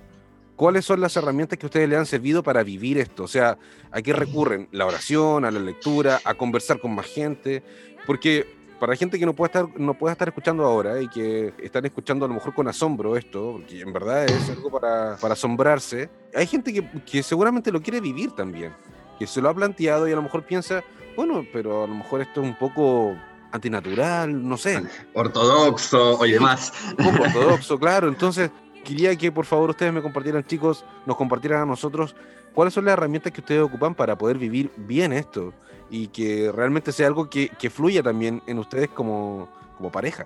¿Cuáles 0.60 0.84
son 0.84 1.00
las 1.00 1.16
herramientas 1.16 1.58
que 1.58 1.68
ustedes 1.68 1.88
le 1.88 1.96
han 1.96 2.06
servido 2.06 2.44
para 2.44 2.64
vivir 2.64 2.98
esto? 2.98 3.24
O 3.24 3.30
sea, 3.30 3.58
¿a 3.92 4.02
qué 4.02 4.12
recurren? 4.12 4.68
¿La 4.74 4.86
oración, 4.86 5.46
a 5.46 5.52
la 5.52 5.60
lectura, 5.62 6.20
a 6.26 6.34
conversar 6.34 6.82
con 6.82 6.94
más 6.94 7.06
gente? 7.06 7.64
Porque 8.06 8.46
para 8.78 8.94
gente 8.98 9.18
que 9.18 9.26
no 9.26 9.34
puede 9.34 9.48
estar, 9.48 9.80
no 9.80 9.94
puede 9.94 10.12
estar 10.12 10.28
escuchando 10.28 10.66
ahora 10.66 11.02
y 11.02 11.08
que 11.08 11.54
están 11.64 11.86
escuchando 11.86 12.26
a 12.26 12.28
lo 12.28 12.34
mejor 12.34 12.54
con 12.54 12.68
asombro 12.68 13.16
esto, 13.16 13.54
porque 13.54 13.80
en 13.80 13.94
verdad 13.94 14.26
es 14.26 14.50
algo 14.50 14.70
para, 14.70 15.16
para 15.16 15.32
asombrarse, 15.32 16.10
hay 16.36 16.46
gente 16.46 16.74
que, 16.74 16.86
que 17.10 17.24
seguramente 17.24 17.72
lo 17.72 17.82
quiere 17.82 18.02
vivir 18.02 18.32
también, 18.32 18.74
que 19.18 19.28
se 19.28 19.40
lo 19.40 19.48
ha 19.48 19.54
planteado 19.54 20.10
y 20.10 20.12
a 20.12 20.18
lo 20.18 20.24
mejor 20.24 20.46
piensa, 20.46 20.84
bueno, 21.16 21.46
pero 21.54 21.86
a 21.86 21.88
lo 21.88 21.96
mejor 21.96 22.20
esto 22.20 22.42
es 22.42 22.48
un 22.50 22.60
poco 22.60 23.16
antinatural, 23.54 24.48
no 24.48 24.58
sé. 24.58 24.84
Ortodoxo 25.14 26.26
y 26.26 26.34
demás. 26.34 26.74
Un 26.98 27.06
poco 27.06 27.24
ortodoxo, 27.24 27.80
claro. 27.80 28.08
Entonces, 28.10 28.52
quería 28.84 29.16
que 29.16 29.32
por 29.32 29.46
favor 29.46 29.70
ustedes 29.70 29.94
me 29.94 30.02
compartieran, 30.02 30.44
chicos, 30.44 30.86
nos 31.06 31.18
compartieran 31.18 31.62
a 31.62 31.66
nosotros 31.66 32.16
cuáles 32.54 32.74
son 32.74 32.86
las 32.86 32.94
herramientas 32.94 33.32
que 33.32 33.42
ustedes 33.42 33.62
ocupan 33.62 33.96
para 33.96 34.18
poder 34.18 34.38
vivir 34.38 34.72
bien 34.76 35.14
esto 35.14 35.54
y 35.90 36.08
que 36.08 36.52
realmente 36.54 36.92
sea 36.92 37.08
algo 37.08 37.30
que, 37.30 37.50
que 37.50 37.70
fluya 37.70 38.04
también 38.04 38.42
en 38.48 38.60
ustedes 38.60 38.90
como, 38.90 39.50
como 39.78 39.92
pareja. 39.92 40.26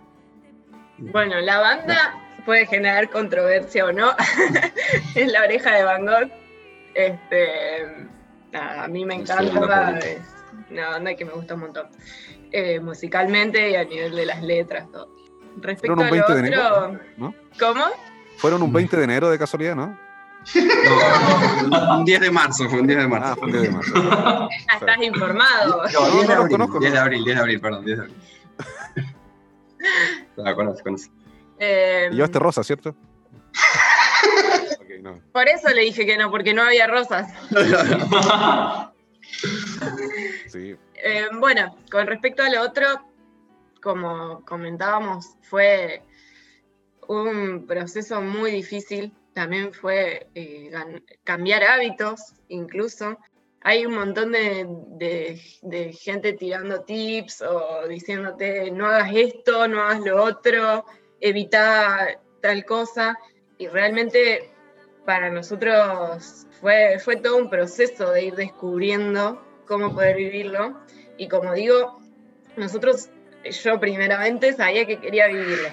Bueno, 0.98 1.40
la 1.42 1.60
banda 1.60 2.16
puede 2.46 2.66
generar 2.66 3.10
controversia 3.10 3.86
o 3.86 3.92
no. 3.92 4.12
es 5.16 5.32
la 5.32 5.42
oreja 5.44 5.76
de 5.76 5.84
Van 5.84 6.06
Gogh. 6.06 6.32
Este, 6.94 8.08
nada, 8.52 8.84
a 8.84 8.88
mí 8.88 9.06
me 9.06 9.16
encanta. 9.16 9.98
Es 10.00 10.22
una 10.70 10.90
banda 10.90 11.16
que 11.16 11.26
me 11.26 11.32
gusta 11.32 11.56
un 11.56 11.62
montón. 11.62 11.88
Eh, 12.52 12.80
musicalmente 12.80 13.72
y 13.72 13.76
a 13.76 13.84
nivel 13.84 14.16
de 14.16 14.26
las 14.26 14.44
letras, 14.44 14.92
todo. 14.92 15.10
Respecto 15.58 15.94
a 15.94 16.06
lo 16.06 16.12
20 16.12 16.16
de 16.16 16.22
otro, 16.22 16.38
enero, 16.38 17.00
¿no? 17.18 17.36
¿Cómo? 17.60 17.86
Fueron 18.44 18.62
un 18.62 18.74
20 18.74 18.98
de 18.98 19.04
enero 19.06 19.30
de 19.30 19.40
casualidad, 19.40 19.74
¿no? 19.74 19.98
No, 21.70 22.00
un 22.00 22.04
10 22.04 22.20
de 22.20 22.30
marzo, 22.30 22.68
fue 22.70 22.82
un 22.82 22.88
10 22.88 23.00
de 23.00 23.06
Ah, 23.06 23.08
marzo. 23.08 23.36
fue 23.38 23.48
el 23.48 23.54
10 23.54 23.64
de 23.64 23.72
marzo. 23.72 23.94
Ya 23.96 24.50
estás 24.78 24.98
informado. 25.02 25.84
No, 25.94 26.12
10 26.12 26.14
de 26.14 26.28
no 26.28 26.30
lo 26.36 26.42
abril, 26.42 26.52
conozco. 26.58 26.80
10 26.82 26.92
de 26.92 27.00
abril, 27.00 27.24
10 27.24 27.36
de 27.38 27.42
abril, 27.42 27.62
perdón, 27.62 27.86
10 27.86 27.98
de 28.00 28.04
abril. 28.04 28.18
No, 30.36 30.56
conoce, 30.56 30.84
conoce. 30.84 31.10
Eh, 31.58 32.10
Y 32.12 32.16
llevaste 32.16 32.38
rosa, 32.40 32.64
¿cierto? 32.66 32.90
Ok, 32.90 32.96
no. 35.02 35.22
por 35.32 35.48
eso 35.48 35.70
le 35.70 35.84
dije 35.84 36.06
que 36.06 36.18
no, 36.18 36.30
porque 36.30 36.54
no 36.54 36.64
había 36.64 36.86
rosas. 36.88 37.32
Sí. 40.50 40.76
Eh, 40.96 41.28
bueno, 41.40 41.78
con 41.90 42.08
respecto 42.08 42.44
a 42.44 42.50
lo 42.50 42.62
otro, 42.62 42.86
como 43.82 44.44
comentábamos, 44.46 45.30
fue 45.42 46.04
un 47.08 47.66
proceso 47.68 48.22
muy 48.22 48.52
difícil. 48.52 49.12
También 49.34 49.74
fue 49.74 50.28
eh, 50.36 50.72
cambiar 51.24 51.64
hábitos, 51.64 52.34
incluso. 52.50 53.18
Hay 53.62 53.86
un 53.86 53.96
montón 53.96 54.32
de, 54.34 54.68
de- 54.98 55.42
de 55.62 55.94
gente 55.94 56.34
tirando 56.34 56.82
tips 56.82 57.42
o 57.42 57.88
diciéndote 57.88 58.70
no 58.72 58.88
hagas 58.88 59.12
esto, 59.16 59.68
no 59.68 59.82
hagas 59.82 60.02
lo 60.02 60.22
otro, 60.24 60.86
evita 61.22 62.20
tal 62.42 62.66
cosa. 62.66 63.18
Y 63.58 63.68
realmente 63.68 64.52
para 65.06 65.30
nosotros 65.30 66.46
fue, 66.60 67.00
fue 67.00 67.16
todo 67.18 67.38
un 67.38 67.50
proceso 67.50 68.12
de 68.12 68.26
ir 68.26 68.36
descubriendo 68.36 69.42
cómo 69.66 69.94
poder 69.94 70.18
vivirlo. 70.18 70.80
Y 71.18 71.28
como 71.28 71.54
digo, 71.54 72.02
nosotros, 72.58 73.10
yo 73.64 73.80
primeramente 73.80 74.54
sabía 74.54 74.86
que 74.86 75.00
quería 75.00 75.28
vivirlo, 75.28 75.70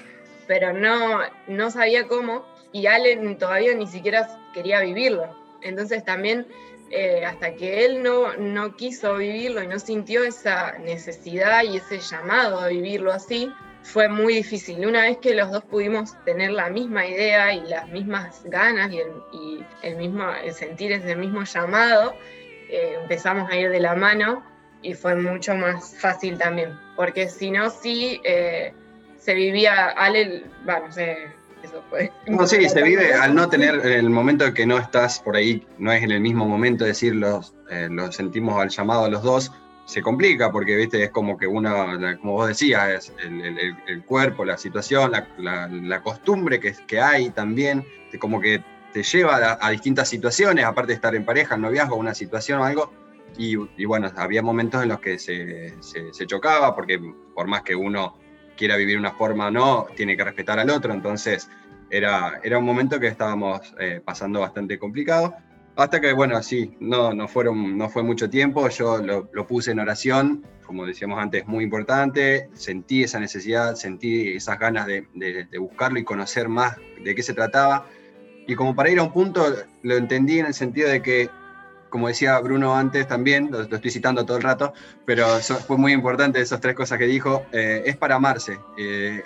pero 0.51 0.73
no, 0.73 1.21
no 1.47 1.71
sabía 1.71 2.09
cómo, 2.09 2.45
y 2.73 2.89
Allen 2.89 3.39
todavía 3.39 3.73
ni 3.73 3.87
siquiera 3.87 4.27
quería 4.53 4.81
vivirlo. 4.81 5.33
Entonces 5.63 6.05
también, 6.05 6.45
eh, 6.91 7.25
hasta 7.25 7.55
que 7.55 7.85
él 7.85 8.03
no, 8.03 8.37
no 8.37 8.75
quiso 8.75 9.15
vivirlo 9.19 9.63
y 9.63 9.69
no 9.69 9.79
sintió 9.79 10.25
esa 10.25 10.77
necesidad 10.79 11.63
y 11.63 11.77
ese 11.77 12.01
llamado 12.01 12.59
a 12.59 12.67
vivirlo 12.67 13.13
así, 13.13 13.49
fue 13.85 14.09
muy 14.09 14.35
difícil. 14.35 14.85
Una 14.85 15.03
vez 15.03 15.19
que 15.19 15.37
los 15.37 15.53
dos 15.53 15.63
pudimos 15.67 16.17
tener 16.25 16.51
la 16.51 16.69
misma 16.69 17.07
idea 17.07 17.55
y 17.55 17.61
las 17.69 17.89
mismas 17.89 18.43
ganas 18.47 18.91
y 18.91 18.99
el, 18.99 19.67
el 19.83 19.97
mismo 19.99 20.33
el 20.35 20.53
sentir 20.53 20.91
ese 20.91 21.15
mismo 21.15 21.45
llamado, 21.45 22.13
eh, 22.69 22.97
empezamos 23.01 23.49
a 23.49 23.55
ir 23.55 23.71
de 23.71 23.79
la 23.79 23.95
mano 23.95 24.43
y 24.83 24.95
fue 24.95 25.15
mucho 25.15 25.55
más 25.55 25.95
fácil 26.01 26.39
también, 26.39 26.77
porque 26.97 27.29
si 27.29 27.53
no, 27.53 27.71
sí 27.71 28.21
eh, 28.25 28.75
se 29.21 29.35
vivía, 29.35 29.91
Ale, 29.91 30.45
va, 30.69 30.81
no 30.81 30.89
Eso 30.89 31.85
fue. 31.91 32.11
No, 32.27 32.47
sí, 32.47 32.69
se 32.69 32.83
vive 32.83 33.13
al 33.13 33.35
no 33.35 33.49
tener 33.49 33.75
el 33.87 34.09
momento 34.09 34.47
en 34.47 34.55
que 34.55 34.67
no 34.67 34.79
estás 34.79 35.21
por 35.21 35.37
ahí, 35.37 35.67
no 35.79 35.93
es 35.93 36.03
en 36.03 36.11
el 36.11 36.21
mismo 36.21 36.47
momento 36.47 36.85
decir 36.85 37.15
los, 37.15 37.55
eh, 37.71 37.89
sentimos 38.11 38.61
al 38.61 38.71
llamado 38.71 39.05
a 39.05 39.11
los 39.11 39.23
dos, 39.23 39.53
se 39.85 40.03
complica 40.03 40.51
porque, 40.51 40.75
viste, 40.77 41.03
es 41.03 41.11
como 41.11 41.37
que 41.37 41.47
uno, 41.47 41.71
como 42.21 42.35
vos 42.35 42.49
decías, 42.49 42.89
es 42.89 43.13
el, 43.23 44.05
cuerpo, 44.05 44.45
la 44.45 44.57
situación, 44.57 45.13
la, 45.39 46.03
costumbre 46.03 46.59
que, 46.61 46.73
que 46.87 47.01
hay 47.01 47.31
también, 47.31 47.85
de 48.11 48.19
como 48.19 48.41
que 48.41 48.65
te 48.93 49.03
lleva 49.03 49.59
a, 49.61 49.71
distintas 49.71 50.09
situaciones, 50.09 50.65
aparte 50.65 50.93
de 50.93 50.95
estar 50.95 51.15
en 51.15 51.25
pareja, 51.25 51.57
en 51.57 51.63
noviazgo, 51.63 51.97
una 51.97 52.15
situación 52.15 52.61
o 52.61 52.65
algo. 52.65 52.93
Y, 53.37 53.57
y 53.77 53.85
bueno, 53.85 54.11
había 54.17 54.43
momentos 54.43 54.83
en 54.83 54.89
los 54.89 55.01
que 55.01 55.19
se 55.19 56.27
chocaba, 56.27 56.75
porque 56.75 57.01
por 57.35 57.47
más 57.47 57.63
que 57.63 57.75
uno 57.75 58.20
quiera 58.61 58.77
vivir 58.77 58.99
una 58.99 59.13
forma 59.13 59.47
o 59.47 59.51
no, 59.51 59.87
tiene 59.97 60.19
que 60.19 60.23
respetar 60.23 60.59
al 60.59 60.69
otro, 60.69 60.93
entonces 60.93 61.49
era, 61.89 62.39
era 62.45 62.59
un 62.59 62.65
momento 62.67 63.01
que 63.01 63.07
estábamos 63.07 63.75
eh, 63.81 64.03
pasando 64.05 64.41
bastante 64.41 64.79
complicado. 64.79 65.35
Hasta 65.77 65.99
que, 65.99 66.13
bueno, 66.13 66.43
sí, 66.43 66.77
no, 66.79 67.15
no, 67.15 67.27
fueron, 67.27 67.79
no 67.79 67.89
fue 67.89 68.03
mucho 68.03 68.29
tiempo, 68.29 68.69
yo 68.69 68.99
lo, 68.99 69.47
puse 69.47 69.71
en 69.71 69.79
oración, 69.79 70.45
como 70.67 70.85
decíamos 70.85 71.19
antes, 71.19 71.47
muy 71.47 71.65
importante, 71.65 72.51
sentí 72.53 73.03
esa 73.03 73.19
necesidad, 73.19 73.77
sentí 73.77 74.29
esas 74.37 74.59
ganas 74.59 74.87
de- 74.87 75.07
de 75.51 75.59
buscarlo 75.59 75.99
y 75.99 76.05
conocer 76.05 76.51
más 76.51 76.77
de 77.03 77.15
qué 77.15 77.23
se 77.23 77.33
trataba. 77.33 77.87
Y 78.47 78.55
como 78.57 78.75
para 78.75 78.91
ir 78.91 78.99
a 78.99 79.05
un 79.05 79.13
punto, 79.13 79.43
lo 79.83 79.97
entendí 79.97 80.39
en 80.39 80.47
el 80.47 80.55
sentido 80.55 80.91
de 80.91 81.01
que, 81.01 81.31
como 81.91 82.09
decía 82.09 82.39
Bruno 82.41 82.75
antes 82.75 83.07
también, 83.07 83.51
lo, 83.51 83.63
estoy 83.63 83.91
citando 83.91 84.25
todo 84.25 84.39
el 84.39 84.43
rato, 84.43 84.73
pero 85.05 85.37
eso 85.37 85.57
fue 85.57 85.77
muy 85.77 85.93
importante 85.93 86.41
esas 86.41 86.61
tres 86.61 86.75
cosas 86.75 86.99
que 86.99 87.07
dijo, 87.07 87.45
eh, 87.53 87.83
es 87.85 87.97
para 87.97 88.15
amarse. 88.15 88.59
Eh, 88.79 89.23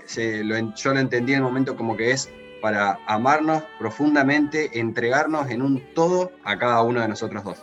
yo 0.76 0.92
lo 0.92 0.98
entendí 0.98 1.32
en 1.32 1.38
el 1.38 1.44
momento 1.44 1.76
como 1.76 1.96
que 1.96 2.10
es 2.10 2.28
para 2.60 2.98
amarnos 3.06 3.62
profundamente, 3.78 4.80
entregarnos 4.80 5.50
en 5.50 5.60
un 5.60 5.94
todo 5.94 6.32
a 6.44 6.58
cada 6.58 6.82
uno 6.82 7.00
de 7.00 7.08
nosotros 7.08 7.44
dos. 7.44 7.62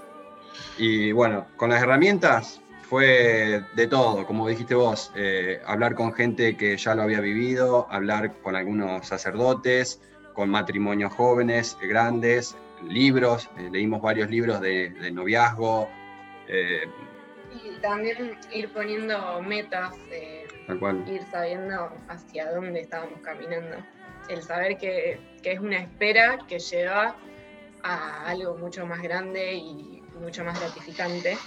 Y 0.77 1.11
bueno, 1.11 1.47
con 1.57 1.71
las 1.71 1.81
herramientas 1.81 2.61
fue 2.83 3.63
de 3.75 3.87
todo, 3.87 4.27
como 4.27 4.47
dijiste 4.47 4.75
vos, 4.75 5.11
eh, 5.15 5.61
hablar 5.65 5.95
con 5.95 6.13
gente 6.13 6.55
que 6.55 6.77
ya 6.77 6.93
lo 6.93 7.03
había 7.03 7.19
vivido, 7.19 7.87
hablar 7.89 8.33
con 8.41 8.55
algunos 8.55 9.07
sacerdotes, 9.07 9.99
con 10.33 10.49
matrimonios 10.49 11.13
jóvenes, 11.13 11.77
grandes, 11.81 12.55
libros, 12.83 13.49
eh, 13.57 13.69
leímos 13.71 14.01
varios 14.01 14.29
libros 14.29 14.59
de, 14.61 14.89
de 14.89 15.11
noviazgo, 15.11 15.89
eh, 16.47 16.83
Y 17.53 17.71
también 17.81 18.37
ir 18.53 18.69
poniendo 18.69 19.41
metas, 19.41 19.93
eh, 20.11 20.45
tal 20.67 20.79
cual. 20.79 21.03
ir 21.07 21.23
sabiendo 21.31 21.91
hacia 22.07 22.51
dónde 22.51 22.81
estábamos 22.81 23.19
caminando. 23.21 23.77
El 24.29 24.41
saber 24.41 24.77
que, 24.77 25.19
que 25.43 25.51
es 25.53 25.59
una 25.59 25.77
espera 25.79 26.37
que 26.47 26.59
lleva 26.59 27.15
a 27.83 28.25
algo 28.29 28.55
mucho 28.55 28.85
más 28.85 29.01
grande 29.01 29.53
y 29.55 30.01
mucho 30.19 30.43
más 30.43 30.59
gratificante. 30.59 31.37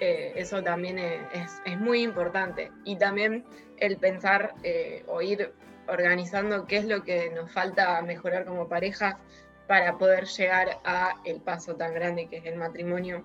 Eh, 0.00 0.32
eso 0.36 0.62
también 0.62 0.98
es, 0.98 1.60
es- 1.64 1.78
muy 1.78 2.02
importante. 2.02 2.70
Y 2.84 2.96
también 2.96 3.44
el 3.78 3.96
pensar 3.98 4.54
eh, 4.62 5.04
o 5.08 5.20
ir 5.22 5.52
organizando 5.88 6.66
qué 6.66 6.78
es 6.78 6.84
lo 6.86 7.02
que 7.04 7.30
nos 7.30 7.50
falta 7.52 8.00
mejorar 8.02 8.44
como 8.44 8.68
pareja 8.68 9.18
para 9.66 9.98
poder 9.98 10.26
llegar 10.26 10.78
a 10.84 11.14
el 11.24 11.40
paso 11.40 11.76
tan 11.76 11.94
grande 11.94 12.28
que 12.28 12.38
es 12.38 12.46
el 12.46 12.56
matrimonio. 12.56 13.24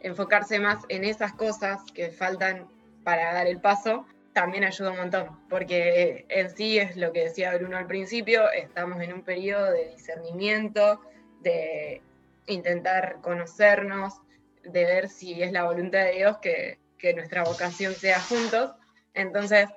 Enfocarse 0.00 0.58
más 0.58 0.84
en 0.88 1.04
esas 1.04 1.32
cosas 1.32 1.80
que 1.94 2.10
faltan 2.10 2.68
para 3.04 3.32
dar 3.32 3.46
el 3.46 3.60
paso 3.60 4.06
también 4.32 4.64
ayuda 4.64 4.92
un 4.92 4.98
montón, 4.98 5.40
porque 5.48 6.24
en 6.28 6.50
sí 6.56 6.78
es 6.78 6.96
lo 6.96 7.12
que 7.12 7.24
decía 7.24 7.54
Bruno 7.56 7.76
al 7.76 7.86
principio, 7.86 8.50
estamos 8.50 9.00
en 9.02 9.12
un 9.12 9.22
periodo 9.22 9.72
de 9.72 9.88
discernimiento, 9.88 11.00
de 11.42 12.00
intentar 12.46 13.20
conocernos, 13.22 14.20
de 14.62 14.84
ver 14.84 15.08
si 15.08 15.42
es 15.42 15.52
la 15.52 15.64
voluntad 15.64 16.04
de 16.04 16.12
Dios 16.12 16.38
que, 16.38 16.78
que 16.98 17.14
nuestra 17.14 17.42
vocación 17.42 17.94
sea 17.94 18.20
juntos. 18.20 18.72
Entonces, 19.14 19.68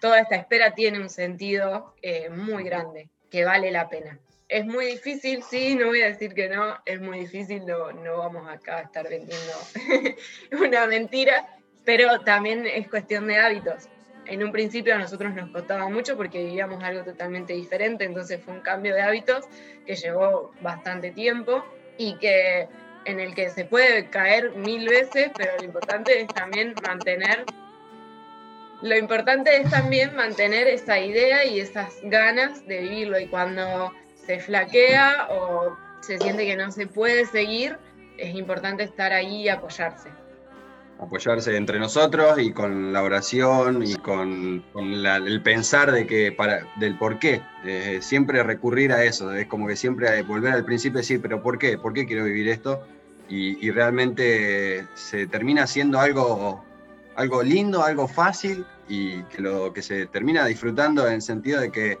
toda 0.00 0.20
esta 0.20 0.36
espera 0.36 0.74
tiene 0.74 1.00
un 1.00 1.10
sentido 1.10 1.94
eh, 2.02 2.30
muy 2.30 2.64
grande, 2.64 3.10
que 3.30 3.44
vale 3.44 3.70
la 3.70 3.88
pena. 3.88 4.18
Es 4.50 4.66
muy 4.66 4.86
difícil, 4.86 5.44
sí, 5.44 5.76
no 5.76 5.86
voy 5.86 6.02
a 6.02 6.06
decir 6.06 6.34
que 6.34 6.48
no, 6.48 6.76
es 6.84 7.00
muy 7.00 7.20
difícil, 7.20 7.64
no, 7.64 7.92
no 7.92 8.18
vamos 8.18 8.48
acá 8.50 8.78
a 8.78 8.80
estar 8.80 9.08
vendiendo 9.08 9.52
una 10.60 10.88
mentira, 10.88 11.46
pero 11.84 12.18
también 12.22 12.66
es 12.66 12.88
cuestión 12.88 13.28
de 13.28 13.38
hábitos. 13.38 13.88
En 14.26 14.42
un 14.42 14.50
principio 14.50 14.96
a 14.96 14.98
nosotros 14.98 15.32
nos 15.36 15.50
costaba 15.50 15.88
mucho 15.88 16.16
porque 16.16 16.42
vivíamos 16.42 16.82
algo 16.82 17.04
totalmente 17.04 17.52
diferente, 17.52 18.02
entonces 18.02 18.42
fue 18.42 18.54
un 18.54 18.60
cambio 18.60 18.92
de 18.92 19.02
hábitos 19.02 19.44
que 19.86 19.94
llevó 19.94 20.52
bastante 20.60 21.12
tiempo 21.12 21.64
y 21.96 22.16
que 22.16 22.68
en 23.04 23.20
el 23.20 23.36
que 23.36 23.50
se 23.50 23.66
puede 23.66 24.10
caer 24.10 24.56
mil 24.56 24.88
veces, 24.88 25.30
pero 25.36 25.58
lo 25.58 25.64
importante 25.64 26.20
es 26.20 26.32
también 26.34 26.74
mantener 26.82 27.46
lo 28.82 28.96
importante 28.96 29.54
es 29.58 29.70
también 29.70 30.16
mantener 30.16 30.66
esa 30.66 30.98
idea 30.98 31.44
y 31.44 31.60
esas 31.60 31.98
ganas 32.02 32.66
de 32.66 32.80
vivirlo 32.80 33.20
y 33.20 33.26
cuando 33.26 33.92
se 34.26 34.38
flaquea 34.40 35.28
o 35.30 35.76
se 36.00 36.18
siente 36.18 36.46
que 36.46 36.56
no 36.56 36.70
se 36.70 36.86
puede 36.86 37.26
seguir, 37.26 37.76
es 38.16 38.34
importante 38.34 38.82
estar 38.82 39.12
ahí 39.12 39.42
y 39.42 39.48
apoyarse. 39.48 40.10
apoyarse 40.98 41.56
entre 41.56 41.78
nosotros 41.78 42.38
y 42.38 42.52
con 42.52 42.92
la 42.92 43.02
oración 43.02 43.82
y 43.82 43.94
con, 43.96 44.62
el 44.74 45.42
pensar 45.42 45.92
de 45.92 46.06
que 46.06 46.32
para, 46.32 46.66
del 46.76 46.98
por 46.98 47.18
qué. 47.18 47.40
Eh, 47.64 47.98
siempre 48.02 48.42
recurrir 48.42 48.92
a 48.92 49.04
eso, 49.04 49.32
es 49.32 49.46
como 49.46 49.66
que 49.66 49.76
siempre 49.76 50.22
volver 50.22 50.52
al 50.52 50.64
principio 50.64 50.98
y 50.98 51.02
decir, 51.02 51.20
pero 51.22 51.42
¿por 51.42 51.58
qué? 51.58 51.78
¿Por 51.78 51.94
qué 51.94 52.06
quiero 52.06 52.24
vivir 52.24 52.48
esto? 52.48 52.86
Y, 53.28 53.64
y 53.64 53.70
realmente 53.70 54.86
se 54.94 55.26
termina 55.26 55.66
siendo 55.66 56.00
algo, 56.00 56.64
algo 57.16 57.42
lindo, 57.42 57.82
algo 57.82 58.08
fácil 58.08 58.66
y 58.88 59.22
que 59.24 59.40
lo 59.40 59.72
que 59.72 59.82
se 59.82 60.06
termina 60.06 60.44
disfrutando 60.44 61.06
en 61.06 61.14
el 61.14 61.22
sentido 61.22 61.60
de 61.60 61.70
que 61.70 61.98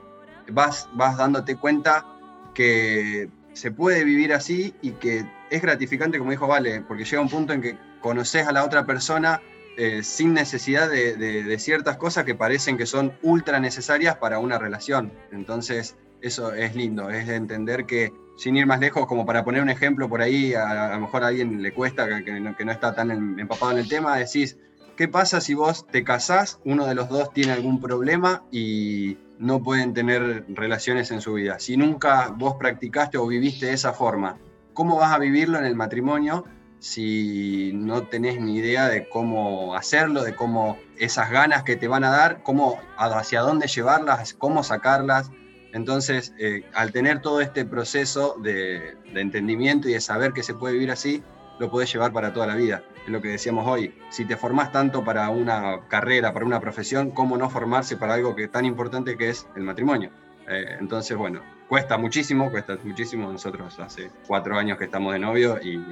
vas, 0.52 0.88
vas 0.94 1.16
dándote 1.16 1.56
cuenta 1.56 2.06
que 2.54 3.28
se 3.52 3.70
puede 3.70 4.04
vivir 4.04 4.32
así 4.32 4.74
y 4.82 4.92
que 4.92 5.24
es 5.50 5.62
gratificante, 5.62 6.18
como 6.18 6.30
dijo 6.30 6.46
Vale, 6.46 6.82
porque 6.82 7.04
llega 7.04 7.20
un 7.20 7.28
punto 7.28 7.52
en 7.52 7.62
que 7.62 7.76
conoces 8.00 8.46
a 8.46 8.52
la 8.52 8.64
otra 8.64 8.86
persona 8.86 9.40
eh, 9.76 10.02
sin 10.02 10.34
necesidad 10.34 10.90
de, 10.90 11.58
ciertas 11.58 11.96
cosas 11.96 12.24
que 12.24 12.34
parecen 12.34 12.76
que 12.76 12.86
son 12.86 13.12
ultra 13.22 13.60
necesarias 13.60 14.16
para 14.16 14.38
una 14.38 14.58
relación. 14.58 15.12
Entonces, 15.32 15.96
eso 16.20 16.52
es 16.52 16.74
lindo, 16.74 17.10
es 17.10 17.28
entender 17.28 17.86
que, 17.86 18.12
sin 18.36 18.56
ir 18.56 18.66
más 18.66 18.80
lejos, 18.80 19.06
como 19.06 19.24
para 19.24 19.44
poner 19.44 19.62
un 19.62 19.70
ejemplo 19.70 20.08
por 20.08 20.20
ahí, 20.20 20.54
a, 20.54 20.90
lo 20.94 21.00
mejor 21.00 21.24
a 21.24 21.28
alguien 21.28 21.62
le 21.62 21.72
cuesta, 21.72 22.22
que, 22.22 22.40
no, 22.40 22.56
que 22.56 22.64
no 22.64 22.72
está 22.72 22.94
tan 22.94 23.38
empapado 23.38 23.72
en 23.72 23.78
el 23.78 23.88
tema, 23.88 24.16
decís, 24.16 24.58
¿qué 25.00 25.08
pasa 25.08 25.40
si 25.40 25.54
vos 25.54 25.86
te 25.86 26.04
casás, 26.04 26.60
uno 26.62 26.84
de 26.84 26.94
los 26.94 27.08
dos 27.08 27.32
tiene 27.32 27.52
algún 27.52 27.80
problema 27.80 28.42
y 28.52 29.16
no 29.38 29.62
pueden 29.62 29.94
tener 29.94 30.44
relaciones 30.48 31.10
en 31.10 31.22
su 31.22 31.32
vida? 31.32 31.58
Si 31.58 31.78
nunca 31.78 32.28
vos 32.36 32.56
practicaste 32.58 33.16
o 33.16 33.26
viviste 33.26 33.64
de 33.64 33.72
esa 33.72 33.94
forma, 33.94 34.36
¿cómo 34.74 34.98
vas 34.98 35.14
a 35.14 35.18
vivirlo 35.18 35.56
en 35.56 35.64
el 35.64 35.74
matrimonio 35.74 36.44
si 36.80 37.72
no 37.72 38.08
tenés 38.08 38.42
ni 38.42 38.56
idea 38.56 38.88
de 38.88 39.08
cómo 39.08 39.74
hacerlo, 39.74 40.22
de 40.22 40.34
cómo 40.34 40.76
esas 40.98 41.30
ganas 41.30 41.62
que 41.62 41.76
te 41.76 41.88
van 41.88 42.04
a 42.04 42.10
dar, 42.10 42.42
cómo, 42.42 42.78
hacia 42.98 43.40
dónde 43.40 43.68
llevarlas, 43.68 44.34
cómo 44.34 44.62
sacarlas? 44.62 45.30
Entonces, 45.72 46.34
eh, 46.38 46.68
al 46.74 46.92
tener 46.92 47.22
todo 47.22 47.40
este 47.40 47.64
proceso 47.64 48.36
de, 48.42 48.98
de 49.14 49.20
entendimiento 49.22 49.88
y 49.88 49.94
de 49.94 50.00
saber 50.02 50.34
que 50.34 50.42
se 50.42 50.52
puede 50.52 50.74
vivir 50.74 50.90
así, 50.90 51.22
lo 51.58 51.70
podés 51.70 51.90
llevar 51.90 52.12
para 52.12 52.34
toda 52.34 52.46
la 52.46 52.54
vida. 52.54 52.82
Es 53.10 53.12
lo 53.12 53.20
que 53.20 53.30
decíamos 53.30 53.66
hoy. 53.66 53.92
Si 54.08 54.24
te 54.24 54.36
formás 54.36 54.70
tanto 54.70 55.02
para 55.02 55.30
una 55.30 55.80
carrera, 55.88 56.32
para 56.32 56.46
una 56.46 56.60
profesión, 56.60 57.10
¿cómo 57.10 57.36
no 57.36 57.50
formarse 57.50 57.96
para 57.96 58.14
algo 58.14 58.36
que 58.36 58.46
tan 58.46 58.64
importante 58.64 59.16
que 59.16 59.30
es 59.30 59.48
el 59.56 59.64
matrimonio? 59.64 60.10
Eh, 60.48 60.76
entonces, 60.78 61.16
bueno, 61.16 61.42
cuesta 61.68 61.98
muchísimo, 61.98 62.52
cuesta 62.52 62.78
muchísimo. 62.84 63.32
Nosotros 63.32 63.80
hace 63.80 64.12
cuatro 64.28 64.56
años 64.56 64.78
que 64.78 64.84
estamos 64.84 65.12
de 65.12 65.18
novio 65.18 65.58
y 65.60 65.84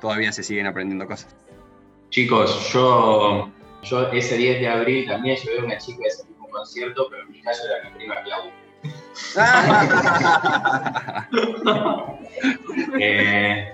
todavía 0.00 0.32
se 0.32 0.42
siguen 0.42 0.66
aprendiendo 0.66 1.06
cosas. 1.06 1.36
Chicos, 2.10 2.72
yo, 2.72 3.52
yo 3.84 4.10
ese 4.10 4.36
10 4.36 4.60
de 4.60 4.68
abril 4.68 5.06
también 5.06 5.36
llevé 5.36 5.60
a 5.60 5.64
una 5.64 5.78
chica 5.78 6.02
a 6.02 6.08
ese 6.08 6.24
mismo 6.24 6.48
concierto, 6.48 7.06
pero 7.08 7.22
en 7.22 7.30
mi 7.30 7.40
caso 7.40 7.62
era 7.66 7.88
mi 7.88 7.94
prima 7.98 8.16
Clau. 8.24 8.50
Eh, 13.00 13.72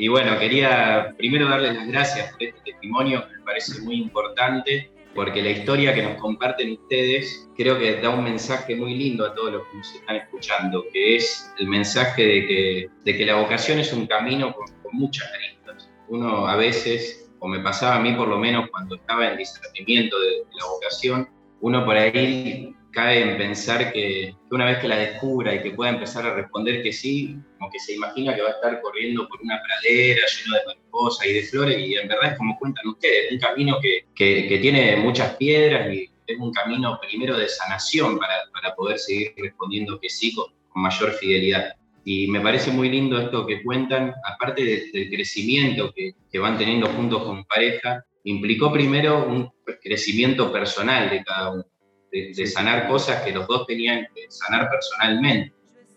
y 0.00 0.08
bueno, 0.08 0.38
quería 0.38 1.14
primero 1.18 1.46
darles 1.46 1.74
las 1.74 1.86
gracias 1.86 2.32
por 2.32 2.42
este 2.42 2.58
testimonio 2.72 3.22
que 3.28 3.36
me 3.36 3.44
parece 3.44 3.82
muy 3.82 3.96
importante, 3.96 4.90
porque 5.14 5.42
la 5.42 5.50
historia 5.50 5.94
que 5.94 6.02
nos 6.02 6.14
comparten 6.14 6.72
ustedes 6.72 7.50
creo 7.54 7.78
que 7.78 8.00
da 8.00 8.08
un 8.08 8.24
mensaje 8.24 8.74
muy 8.74 8.94
lindo 8.94 9.26
a 9.26 9.34
todos 9.34 9.52
los 9.52 9.66
que 9.66 9.76
nos 9.76 9.94
están 9.94 10.16
escuchando, 10.16 10.86
que 10.90 11.16
es 11.16 11.52
el 11.58 11.68
mensaje 11.68 12.22
de 12.24 12.46
que, 12.46 12.88
de 13.04 13.18
que 13.18 13.26
la 13.26 13.34
vocación 13.34 13.78
es 13.78 13.92
un 13.92 14.06
camino 14.06 14.54
con, 14.54 14.68
con 14.82 14.96
muchas 14.96 15.28
aristas. 15.34 15.90
Uno 16.08 16.46
a 16.46 16.56
veces, 16.56 17.30
o 17.38 17.46
me 17.46 17.60
pasaba 17.60 17.96
a 17.96 18.00
mí 18.00 18.12
por 18.12 18.28
lo 18.28 18.38
menos 18.38 18.70
cuando 18.70 18.94
estaba 18.94 19.30
en 19.30 19.36
discernimiento 19.36 20.18
de, 20.18 20.30
de 20.30 20.56
la 20.58 20.64
vocación, 20.64 21.28
uno 21.60 21.84
por 21.84 21.98
ahí 21.98 22.74
cae 22.90 23.22
en 23.22 23.38
pensar 23.38 23.92
que, 23.92 24.34
una 24.50 24.64
vez 24.64 24.78
que 24.78 24.88
la 24.88 24.96
descubra 24.96 25.54
y 25.54 25.62
que 25.62 25.70
pueda 25.70 25.90
empezar 25.90 26.26
a 26.26 26.34
responder 26.34 26.82
que 26.82 26.92
sí, 26.92 27.36
como 27.58 27.70
que 27.70 27.78
se 27.78 27.94
imagina 27.94 28.34
que 28.34 28.42
va 28.42 28.48
a 28.48 28.52
estar 28.52 28.80
corriendo 28.80 29.28
por 29.28 29.40
una 29.42 29.60
pradera 29.62 30.20
lleno 30.26 30.56
de 30.56 30.66
mariposas 30.66 31.26
y 31.26 31.32
de 31.34 31.42
flores, 31.42 31.78
y 31.78 31.94
en 31.94 32.08
verdad 32.08 32.32
es 32.32 32.38
como 32.38 32.58
cuentan 32.58 32.86
ustedes, 32.88 33.32
un 33.32 33.38
camino 33.38 33.78
que, 33.80 34.06
que, 34.14 34.58
tiene 34.58 34.96
muchas 34.96 35.36
piedras 35.36 35.92
y 35.92 36.10
es 36.26 36.38
un 36.38 36.52
camino 36.52 36.98
primero 37.00 37.36
de 37.36 37.48
sanación 37.48 38.18
para, 38.18 38.34
para 38.52 38.74
poder 38.74 38.98
seguir 38.98 39.32
respondiendo 39.36 39.98
que 40.00 40.08
sí 40.08 40.34
con, 40.34 40.46
mayor 40.74 41.12
fidelidad. 41.12 41.74
Y 42.04 42.28
me 42.28 42.40
parece 42.40 42.70
muy 42.70 42.88
lindo 42.88 43.20
esto 43.20 43.44
que 43.44 43.62
cuentan, 43.62 44.14
aparte 44.24 44.64
del 44.64 45.10
crecimiento 45.10 45.92
que, 45.92 46.12
que 46.30 46.38
van 46.38 46.56
teniendo 46.56 46.86
juntos 46.88 47.22
como 47.24 47.44
pareja, 47.44 48.04
implicó 48.24 48.72
primero 48.72 49.26
un 49.26 49.50
crecimiento 49.82 50.52
personal 50.52 51.10
de 51.10 51.24
cada 51.24 51.50
uno 51.50 51.64
de, 52.10 52.46
sanar 52.46 52.88
cosas 52.88 53.22
que 53.22 53.32
los 53.32 53.46
dos 53.46 53.66
tenían 53.66 54.06
que 54.14 54.26
sanar 54.28 54.68
personalmente. 54.68 55.54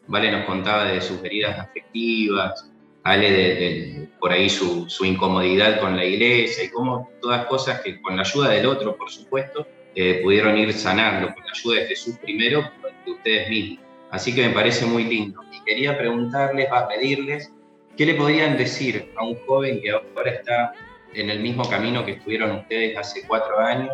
Vale 0.08 0.32
nos 0.32 0.46
contaba 0.46 0.86
de 0.86 1.02
sus 1.02 1.24
heridas 1.24 1.58
afectivas, 1.60 2.70
Ale 3.04 3.32
de, 3.32 4.10
por 4.18 4.32
ahí 4.32 4.50
su, 4.50 4.88
incomodidad 5.04 5.82
con 5.82 5.98
la 5.98 6.06
iglesia 6.06 6.64
y 6.64 6.70
cómo 6.70 7.10
todas 7.22 7.46
cosas 7.48 7.82
que 7.82 8.02
con 8.02 8.16
la 8.16 8.22
ayuda 8.22 8.50
del 8.50 8.66
otro, 8.66 8.96
por 8.96 9.10
supuesto, 9.10 9.68
eh, 9.94 10.22
pudieron 10.24 10.58
ir 10.58 10.72
sanando, 10.72 11.34
con 11.34 11.44
la 11.44 11.52
ayuda 11.52 11.82
de 11.82 11.88
Jesús 11.88 12.18
primero, 12.22 12.64
de 13.06 13.12
ustedes 13.12 13.50
mismos. 13.50 13.86
Así 14.10 14.34
que 14.34 14.48
me 14.48 14.54
parece 14.54 14.86
muy 14.86 15.04
lindo. 15.04 15.42
Y 15.52 15.62
quería 15.66 15.98
preguntarles, 15.98 16.72
a 16.72 16.88
pedirles, 16.88 17.52
¿qué 17.98 18.06
le 18.06 18.14
podrían 18.14 18.58
decir 18.58 19.12
a 19.18 19.26
un 19.26 19.36
joven 19.46 19.82
que 19.82 19.92
ahora 19.92 20.32
está 20.32 20.74
en 21.14 21.30
el 21.30 21.42
mismo 21.42 21.70
camino 21.70 22.06
que 22.06 22.14
estuvieron 22.14 22.52
ustedes 22.52 22.98
hace 22.98 23.28
cuatro 23.28 23.60
años 23.60 23.92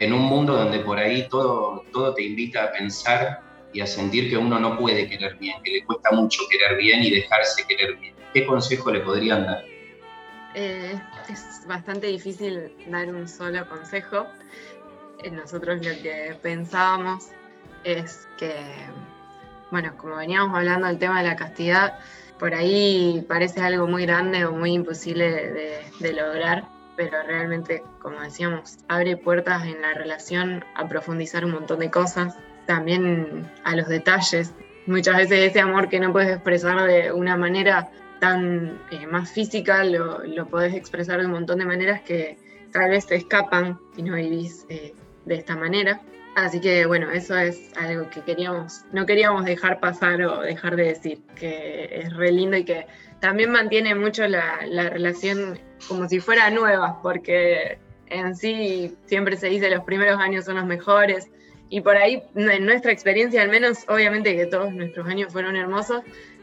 en 0.00 0.14
un 0.14 0.22
mundo 0.22 0.54
donde 0.54 0.80
por 0.80 0.98
ahí 0.98 1.28
todo, 1.28 1.84
todo 1.92 2.14
te 2.14 2.22
invita 2.22 2.64
a 2.64 2.72
pensar 2.72 3.42
y 3.72 3.82
a 3.82 3.86
sentir 3.86 4.30
que 4.30 4.36
uno 4.36 4.58
no 4.58 4.76
puede 4.78 5.08
querer 5.08 5.36
bien, 5.36 5.62
que 5.62 5.70
le 5.70 5.84
cuesta 5.84 6.10
mucho 6.10 6.42
querer 6.50 6.76
bien 6.78 7.04
y 7.04 7.10
dejarse 7.10 7.64
querer 7.68 7.96
bien. 7.96 8.14
¿Qué 8.32 8.46
consejo 8.46 8.90
le 8.90 9.00
podrían 9.00 9.44
dar? 9.44 9.62
Eh, 10.54 10.98
es 11.28 11.64
bastante 11.68 12.06
difícil 12.06 12.72
dar 12.88 13.08
un 13.08 13.28
solo 13.28 13.68
consejo. 13.68 14.26
Eh, 15.22 15.30
nosotros 15.30 15.84
lo 15.84 15.92
que 16.02 16.34
pensábamos 16.42 17.28
es 17.84 18.26
que, 18.38 18.54
bueno, 19.70 19.94
como 19.98 20.16
veníamos 20.16 20.56
hablando 20.56 20.86
del 20.86 20.98
tema 20.98 21.22
de 21.22 21.28
la 21.28 21.36
castidad, 21.36 21.98
por 22.38 22.54
ahí 22.54 23.22
parece 23.28 23.60
algo 23.60 23.86
muy 23.86 24.06
grande 24.06 24.46
o 24.46 24.52
muy 24.52 24.72
imposible 24.72 25.30
de, 25.30 25.80
de 26.00 26.12
lograr, 26.14 26.64
pero 26.96 27.22
realmente, 27.26 27.82
como 28.00 28.20
decíamos, 28.20 28.78
abre 28.88 29.16
puertas 29.16 29.64
en 29.64 29.80
la 29.80 29.94
relación 29.94 30.64
a 30.74 30.88
profundizar 30.88 31.44
un 31.44 31.52
montón 31.52 31.80
de 31.80 31.90
cosas, 31.90 32.36
también 32.66 33.50
a 33.64 33.74
los 33.74 33.88
detalles. 33.88 34.52
Muchas 34.86 35.16
veces 35.16 35.50
ese 35.50 35.60
amor 35.60 35.88
que 35.88 36.00
no 36.00 36.12
puedes 36.12 36.30
expresar 36.30 36.82
de 36.86 37.12
una 37.12 37.36
manera 37.36 37.90
tan 38.20 38.78
eh, 38.90 39.06
más 39.06 39.32
física, 39.32 39.82
lo, 39.84 40.24
lo, 40.24 40.46
podés 40.46 40.74
expresar 40.74 41.20
de 41.20 41.26
un 41.26 41.32
montón 41.32 41.58
de 41.58 41.64
maneras 41.64 42.02
que 42.02 42.38
tal 42.72 42.90
vez 42.90 43.06
te 43.06 43.16
escapan 43.16 43.78
si 43.96 44.02
no 44.02 44.14
vivís 44.14 44.66
eh, 44.68 44.94
de 45.24 45.34
esta 45.34 45.56
manera. 45.56 46.00
Así 46.36 46.60
que 46.60 46.86
bueno, 46.86 47.10
eso 47.10 47.36
es 47.36 47.72
algo 47.76 48.08
que 48.10 48.20
queríamos, 48.20 48.84
no 48.92 49.04
queríamos 49.04 49.44
dejar 49.44 49.80
pasar 49.80 50.22
o 50.22 50.42
dejar 50.42 50.76
de 50.76 50.84
decir, 50.84 51.22
que 51.34 51.88
es 51.92 52.14
re 52.14 52.30
lindo 52.30 52.56
y 52.56 52.64
que 52.64 52.86
también 53.20 53.50
mantiene 53.50 53.94
mucho 53.94 54.26
la, 54.26 54.60
la 54.66 54.90
relación 54.90 55.58
como 55.86 56.08
si 56.08 56.20
fuera 56.20 56.50
nueva, 56.50 57.00
porque 57.02 57.78
en 58.06 58.34
sí 58.36 58.96
siempre 59.06 59.36
se 59.36 59.48
dice 59.48 59.70
los 59.70 59.84
primeros 59.84 60.18
años 60.18 60.44
son 60.44 60.56
los 60.56 60.66
mejores. 60.66 61.30
Y 61.68 61.82
por 61.82 61.96
ahí, 61.96 62.22
en 62.34 62.66
nuestra 62.66 62.92
experiencia 62.92 63.42
al 63.42 63.48
menos, 63.48 63.84
obviamente 63.88 64.36
que 64.36 64.46
todos 64.46 64.72
nuestros 64.72 65.06
años 65.06 65.32
fueron 65.32 65.54
hermosos, 65.54 66.02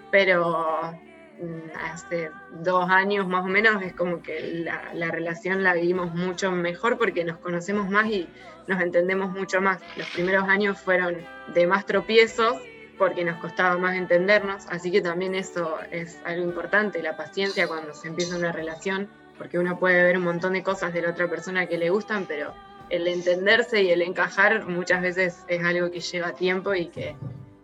pero 0.09 0.93
mm, 1.41 1.77
hace 1.91 2.31
dos 2.61 2.89
años 2.89 3.27
más 3.27 3.43
o 3.43 3.49
menos 3.49 3.81
es 3.83 3.93
como 3.93 4.21
que 4.21 4.39
la, 4.63 4.93
la, 4.93 5.11
relación 5.11 5.63
la 5.63 5.73
vivimos 5.73 6.13
mucho 6.15 6.51
mejor 6.51 6.97
porque 6.97 7.25
nos 7.25 7.37
conocemos 7.39 7.89
más 7.89 8.07
y 8.07 8.29
nos 8.67 8.81
entendemos 8.81 9.31
mucho 9.31 9.59
más. 9.59 9.81
Los 9.97 10.09
primeros 10.11 10.47
años 10.47 10.79
fueron 10.79 11.17
de 11.53 11.67
más 11.67 11.85
tropiezos 11.85 12.55
porque 12.97 13.23
nos 13.23 13.37
costaba 13.39 13.77
más 13.77 13.95
entendernos, 13.95 14.65
así 14.69 14.91
que 14.91 15.01
también 15.01 15.35
eso 15.35 15.77
es 15.91 16.19
algo 16.25 16.43
importante, 16.43 17.01
la 17.01 17.15
paciencia 17.15 17.67
cuando 17.67 17.93
se 17.93 18.07
empieza 18.07 18.35
una 18.35 18.51
relación 18.51 19.09
porque 19.37 19.59
uno 19.59 19.77
puede 19.77 20.03
ver 20.03 20.17
un 20.17 20.23
montón 20.23 20.53
de 20.53 20.63
cosas 20.63 20.93
de 20.93 21.01
la 21.01 21.11
otra 21.11 21.29
persona 21.29 21.67
que 21.67 21.77
le 21.77 21.89
gustan, 21.89 22.25
pero 22.25 22.53
el 22.89 23.07
entenderse 23.07 23.83
y 23.83 23.91
el 23.91 24.01
encajar 24.01 24.65
muchas 24.65 25.01
veces 25.01 25.45
es 25.47 25.63
algo 25.63 25.91
que 25.91 25.99
lleva 25.99 26.33
tiempo 26.33 26.73
y 26.73 26.87
que 26.87 27.15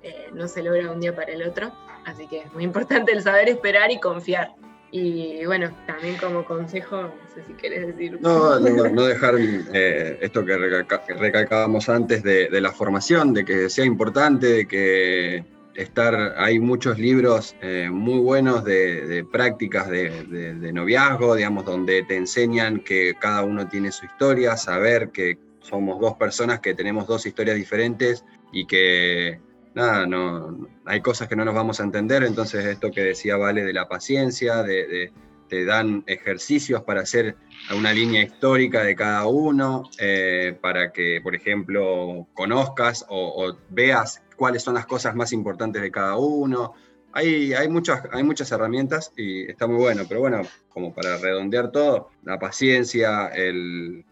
eh, 0.04 0.30
no 0.34 0.48
se 0.48 0.62
logra 0.64 0.92
un 0.92 1.00
día 1.00 1.16
para 1.16 1.32
el 1.32 1.44
otro. 1.44 1.72
Así 2.06 2.28
que 2.28 2.40
es 2.40 2.54
muy 2.54 2.64
importante 2.64 3.12
el 3.14 3.22
saber 3.22 3.50
esperar 3.50 3.92
y 3.92 4.00
confiar. 4.00 4.54
Y 4.96 5.44
bueno, 5.46 5.76
también 5.88 6.18
como 6.18 6.46
consejo, 6.46 7.02
no 7.02 7.14
sé 7.34 7.44
si 7.48 7.54
querés 7.54 7.88
decir. 7.88 8.20
No, 8.22 8.60
no, 8.60 9.06
dejar 9.06 9.34
eh, 9.40 10.20
esto 10.22 10.46
que, 10.46 10.56
recalcábamos 10.56 11.90
antes 11.90 12.22
de, 12.22 12.48
de, 12.48 12.62
la 12.62 12.72
formación, 12.72 13.34
de 13.34 13.44
que 13.44 13.72
sea 13.72 13.86
importante, 13.86 14.46
de 14.46 14.68
que 14.68 15.44
estar, 15.76 16.36
hay 16.38 16.60
muchos 16.60 17.00
libros 17.00 17.56
eh, 17.62 17.90
muy 17.92 18.20
buenos 18.20 18.64
de, 18.64 19.26
prácticas 19.32 19.90
de, 19.90 20.72
noviazgo, 20.74 21.36
digamos, 21.36 21.66
donde 21.66 22.04
te 22.04 22.16
enseñan 22.16 22.82
que 22.82 23.16
cada 23.20 23.44
uno 23.44 23.68
tiene 23.68 23.92
su 23.92 24.06
historia, 24.06 24.58
saber 24.58 25.10
que 25.10 25.38
somos 25.60 26.00
dos 26.00 26.16
personas 26.16 26.60
que 26.60 26.74
tenemos 26.74 27.08
dos 27.08 27.26
historias 27.26 27.56
diferentes 27.56 28.24
y 28.52 28.66
que, 28.68 29.40
nada, 29.76 30.06
no, 30.06 30.68
hay 30.86 31.02
cosas 31.02 31.28
que 31.28 31.36
no 31.36 31.46
nos 31.46 31.56
vamos 31.56 31.80
a 31.80 31.84
entender, 31.84 32.24
entonces 32.24 32.66
esto 32.66 32.92
que 32.92 33.02
decía 33.02 33.38
Vale 33.38 33.64
de 33.64 33.74
la 33.74 33.88
paciencia, 33.88 34.64
de, 34.64 35.12
te 35.50 35.66
dan 35.66 36.04
ejercicios 36.08 36.84
para 36.84 37.02
hacer 37.02 37.36
una 37.76 37.94
línea 37.94 38.24
histórica 38.24 38.84
de 38.84 38.96
cada 38.96 39.28
uno, 39.28 39.84
eh, 40.00 40.58
para 40.62 40.92
que, 40.92 41.20
por 41.22 41.36
ejemplo, 41.36 42.28
conozcas 42.34 43.06
o 43.10 43.56
veas 43.70 44.24
cuáles 44.36 44.64
son 44.64 44.74
las 44.76 44.86
cosas 44.86 45.16
más 45.16 45.32
importantes 45.32 45.82
de 45.82 45.92
cada 45.92 46.18
uno. 46.18 46.74
Hay, 47.16 47.54
muchas, 47.70 48.04
hay 48.12 48.24
muchas 48.24 48.52
herramientas 48.52 49.14
y 49.16 49.44
está 49.50 49.68
muy 49.68 49.78
bueno, 49.78 50.04
pero 50.08 50.22
bueno, 50.22 50.42
como 50.70 50.94
para 50.94 51.18
redondear 51.18 51.72
todo, 51.72 52.10
la 52.24 52.40
paciencia, 52.40 53.28
el, 53.28 54.04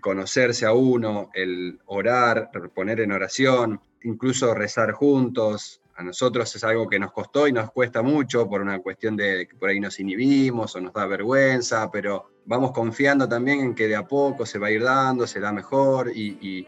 conocerse 0.00 0.66
a 0.66 0.72
uno, 0.72 1.30
el 1.34 1.78
orar, 1.86 2.50
poner 2.74 3.00
en 3.00 3.12
oración, 3.12 3.80
incluso 4.02 4.54
rezar 4.54 4.92
juntos. 4.92 5.80
A 5.94 6.02
nosotros 6.02 6.54
es 6.54 6.64
algo 6.64 6.88
que 6.88 6.98
nos 6.98 7.12
costó 7.12 7.48
y 7.48 7.52
nos 7.52 7.70
cuesta 7.70 8.02
mucho 8.02 8.48
por 8.48 8.60
una 8.60 8.80
cuestión 8.80 9.16
de 9.16 9.46
que 9.48 9.56
por 9.56 9.70
ahí 9.70 9.80
nos 9.80 9.98
inhibimos 9.98 10.76
o 10.76 10.80
nos 10.80 10.92
da 10.92 11.06
vergüenza, 11.06 11.90
pero 11.90 12.30
vamos 12.44 12.72
confiando 12.72 13.28
también 13.28 13.60
en 13.60 13.74
que 13.74 13.88
de 13.88 13.96
a 13.96 14.06
poco 14.06 14.44
se 14.44 14.58
va 14.58 14.66
a 14.66 14.70
ir 14.70 14.82
dando, 14.82 15.26
se 15.26 15.40
da 15.40 15.52
mejor 15.52 16.10
y 16.14 16.66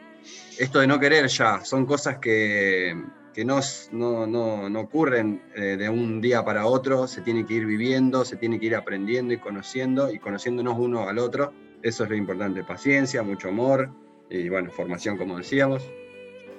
esto 0.59 0.81
de 0.81 0.87
no 0.87 0.99
querer 0.99 1.29
ya, 1.29 1.65
son 1.65 1.87
cosas 1.87 2.19
que, 2.19 2.97
no, 3.45 4.27
no, 4.27 4.81
ocurren 4.81 5.43
eh, 5.55 5.77
de 5.77 5.89
un 5.89 6.21
día 6.21 6.45
para 6.45 6.67
otro, 6.67 7.07
se 7.07 7.21
tiene 7.21 7.47
que 7.47 7.55
ir 7.55 7.67
viviendo, 7.67 8.25
se 8.25 8.37
tiene 8.37 8.59
que 8.59 8.67
ir 8.67 8.75
aprendiendo 8.75 9.33
y 9.33 9.39
conociendo 9.39 10.13
y 10.13 10.19
conociéndonos 10.19 10.77
uno 10.77 11.09
al 11.09 11.19
otro. 11.19 11.53
Eso 11.83 12.05
es 12.05 12.11
lo 12.11 12.17
importante, 12.17 12.65
paciencia, 12.65 13.23
mucho 13.23 13.49
amor 13.49 13.91
y 14.31 14.49
bueno, 14.49 14.71
formación 14.71 15.17
como 15.17 15.39
decíamos. 15.39 15.89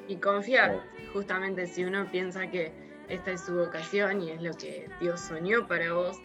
Y 0.07 0.15
confiar, 0.15 0.83
justamente 1.13 1.67
si 1.67 1.83
uno 1.83 2.09
piensa 2.11 2.49
que 2.49 2.71
esta 3.07 3.31
es 3.31 3.41
su 3.41 3.55
vocación 3.55 4.21
y 4.21 4.31
es 4.31 4.41
lo 4.41 4.53
que 4.53 4.89
Dios 4.99 5.19
soñó 5.19 5.67
para 5.67 5.93
vos, 5.93 6.17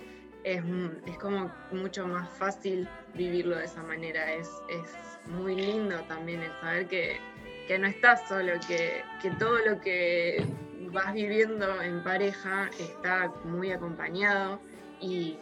es, 0.44 0.62
es 1.06 1.18
como 1.18 1.50
mucho 1.72 2.06
más 2.06 2.28
fácil 2.38 2.88
vivirlo 3.14 3.56
de 3.56 3.64
esa 3.64 3.82
manera. 3.82 4.32
Es, 4.32 4.50
es 4.68 5.30
muy 5.30 5.56
lindo 5.56 5.96
también 6.08 6.42
el 6.42 6.52
saber 6.60 6.86
que 6.86 7.18
que 7.66 7.78
no 7.78 7.86
estás 7.86 8.28
solo, 8.28 8.52
que, 8.66 9.02
todo 9.38 9.58
lo 9.66 9.80
que 9.80 10.44
vas 10.92 11.12
viviendo 11.12 11.80
en 11.82 12.02
pareja 12.02 12.70
está 12.78 13.32
muy 13.44 13.72
acompañado 13.72 14.60
y 15.00 15.38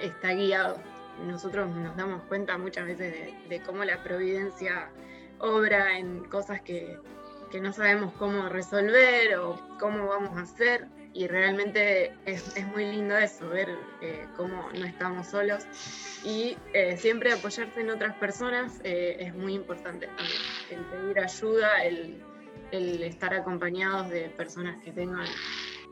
está 0.00 0.32
guiado. 0.32 0.80
Nosotros 1.26 1.68
nos 1.74 1.96
damos 1.96 2.22
cuenta 2.24 2.56
muchas 2.58 2.86
veces 2.86 3.14
de, 3.48 3.62
cómo 3.62 3.84
la 3.84 4.02
providencia 4.02 4.90
obra 5.38 5.98
en 5.98 6.24
cosas 6.24 6.60
que, 6.62 6.98
no 7.60 7.72
sabemos 7.72 8.12
cómo 8.14 8.48
resolver 8.48 9.36
o 9.38 9.58
cómo 9.78 10.06
vamos 10.06 10.36
a 10.36 10.42
hacer 10.42 10.86
y 11.14 11.26
realmente 11.26 12.12
es, 12.26 12.66
muy 12.66 12.84
lindo 12.84 13.16
eso, 13.16 13.48
ver 13.48 13.70
eh, 14.02 14.26
cómo 14.36 14.68
no 14.78 14.84
estamos 14.84 15.28
solos 15.28 15.64
y 16.24 16.58
eh, 16.74 16.96
siempre 16.98 17.32
apoyarse 17.32 17.80
en 17.80 17.90
otras 17.90 18.14
personas 18.16 18.80
eh, 18.84 19.16
es 19.20 19.34
muy 19.34 19.54
importante 19.54 20.08
también. 20.08 20.38
El 20.70 20.84
pedir 20.84 21.20
ayuda, 21.20 21.84
el, 21.84 22.22
el, 22.70 23.02
estar 23.02 23.32
acompañados 23.32 24.10
de 24.10 24.28
personas 24.28 24.76
que 24.84 24.92
tengan 24.92 25.26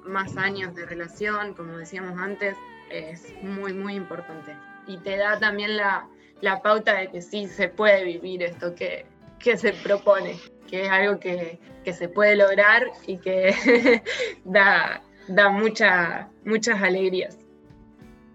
más 0.04 0.36
años 0.36 0.74
de 0.74 0.84
relación, 0.84 1.54
como 1.54 1.78
decíamos 1.78 2.20
antes, 2.20 2.56
es 2.90 3.32
muy, 3.42 3.72
muy 3.72 3.94
importante. 3.94 4.54
Y 4.86 4.98
te 4.98 5.16
da 5.16 5.38
también 5.38 5.76
la, 5.76 6.06
la 6.40 6.62
pauta 6.62 6.94
de 6.94 7.08
que 7.08 7.22
sí 7.22 7.46
se 7.48 7.68
puede 7.68 8.04
vivir 8.04 8.42
esto 8.42 8.74
que, 8.74 9.06
que 9.38 9.56
se 9.56 9.72
propone, 9.72 10.36
que 10.68 10.84
es 10.84 10.90
algo 10.90 11.18
que, 11.18 11.58
que 11.84 11.92
se 11.92 12.08
puede 12.08 12.36
lograr 12.36 12.84
y 13.06 13.18
que 13.18 14.02
da, 14.44 15.02
da 15.28 15.48
mucha, 15.48 16.28
muchas 16.44 16.82
alegrías. 16.82 17.38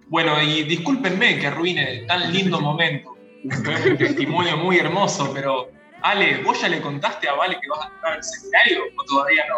Bueno, 0.08 0.42
y 0.42 0.64
discúlpenme 0.64 1.40
que 1.40 1.48
arruine 1.48 2.06
tan 2.08 2.34
lindo 2.34 2.60
momento. 2.60 3.16
Fue 3.64 3.92
un 3.92 3.98
testimonio 3.98 4.58
muy 4.58 4.78
hermoso, 4.78 5.32
pero 5.34 5.72
Ale, 6.02 6.44
¿vos 6.44 6.62
ya 6.62 6.68
le 6.68 6.82
contaste 6.82 7.30
a 7.30 7.34
Vale 7.34 7.60
que 7.62 7.70
vas 7.70 7.86
a 7.86 7.88
entrar 7.94 8.14
al 8.14 8.24
seminario 8.24 8.84
o 8.98 9.04
todavía 9.06 9.46
no? 9.50 9.56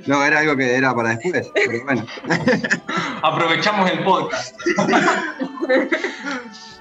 no, 0.07 0.25
era 0.25 0.41
algo 0.41 0.57
que 0.57 0.77
era 0.77 0.95
para 0.95 1.17
después, 1.17 1.51
pero 1.55 1.85
bueno. 1.85 2.07
Aprovechamos 3.23 3.91
el 3.91 4.05
podcast. 4.05 4.57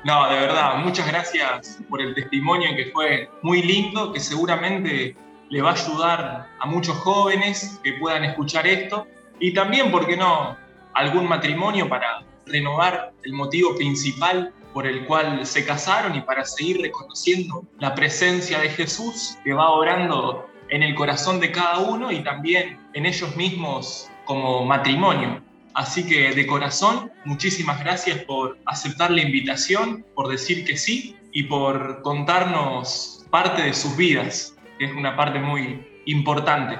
No, 0.05 0.29
de 0.29 0.39
verdad, 0.39 0.77
muchas 0.77 1.05
gracias 1.07 1.77
por 1.89 2.01
el 2.01 2.15
testimonio 2.15 2.69
que 2.73 2.89
fue 2.93 3.29
muy 3.41 3.61
lindo, 3.61 4.13
que 4.13 4.21
seguramente 4.21 5.13
le 5.49 5.61
va 5.61 5.71
a 5.71 5.73
ayudar 5.73 6.47
a 6.57 6.65
muchos 6.65 6.95
jóvenes 6.99 7.79
que 7.83 7.93
puedan 7.93 8.23
escuchar 8.23 8.65
esto 8.65 9.07
y 9.39 9.53
también, 9.53 9.91
¿por 9.91 10.07
qué 10.07 10.15
no?, 10.15 10.57
algún 10.93 11.27
matrimonio 11.27 11.89
para 11.89 12.23
renovar 12.45 13.11
el 13.23 13.33
motivo 13.33 13.75
principal 13.75 14.53
por 14.73 14.85
el 14.85 15.05
cual 15.05 15.45
se 15.45 15.65
casaron 15.65 16.15
y 16.15 16.21
para 16.21 16.45
seguir 16.45 16.81
reconociendo 16.81 17.65
la 17.79 17.95
presencia 17.95 18.59
de 18.59 18.69
Jesús 18.69 19.37
que 19.43 19.53
va 19.53 19.71
orando 19.71 20.47
en 20.69 20.83
el 20.83 20.93
corazón 20.95 21.39
de 21.39 21.51
cada 21.51 21.79
uno 21.79 22.11
y 22.11 22.23
también 22.23 22.79
en 22.93 23.05
ellos 23.05 23.35
mismos 23.35 24.09
como 24.25 24.65
matrimonio. 24.65 25.41
Así 25.73 26.05
que 26.05 26.33
de 26.33 26.47
corazón, 26.47 27.11
muchísimas 27.25 27.79
gracias 27.79 28.23
por 28.23 28.57
aceptar 28.65 29.11
la 29.11 29.21
invitación, 29.21 30.05
por 30.15 30.27
decir 30.27 30.65
que 30.65 30.77
sí 30.77 31.15
y 31.31 31.43
por 31.43 32.01
contarnos 32.01 33.25
parte 33.29 33.61
de 33.61 33.73
sus 33.73 33.95
vidas, 33.95 34.55
que 34.77 34.85
es 34.85 34.91
una 34.91 35.15
parte 35.15 35.39
muy 35.39 35.87
importante. 36.05 36.77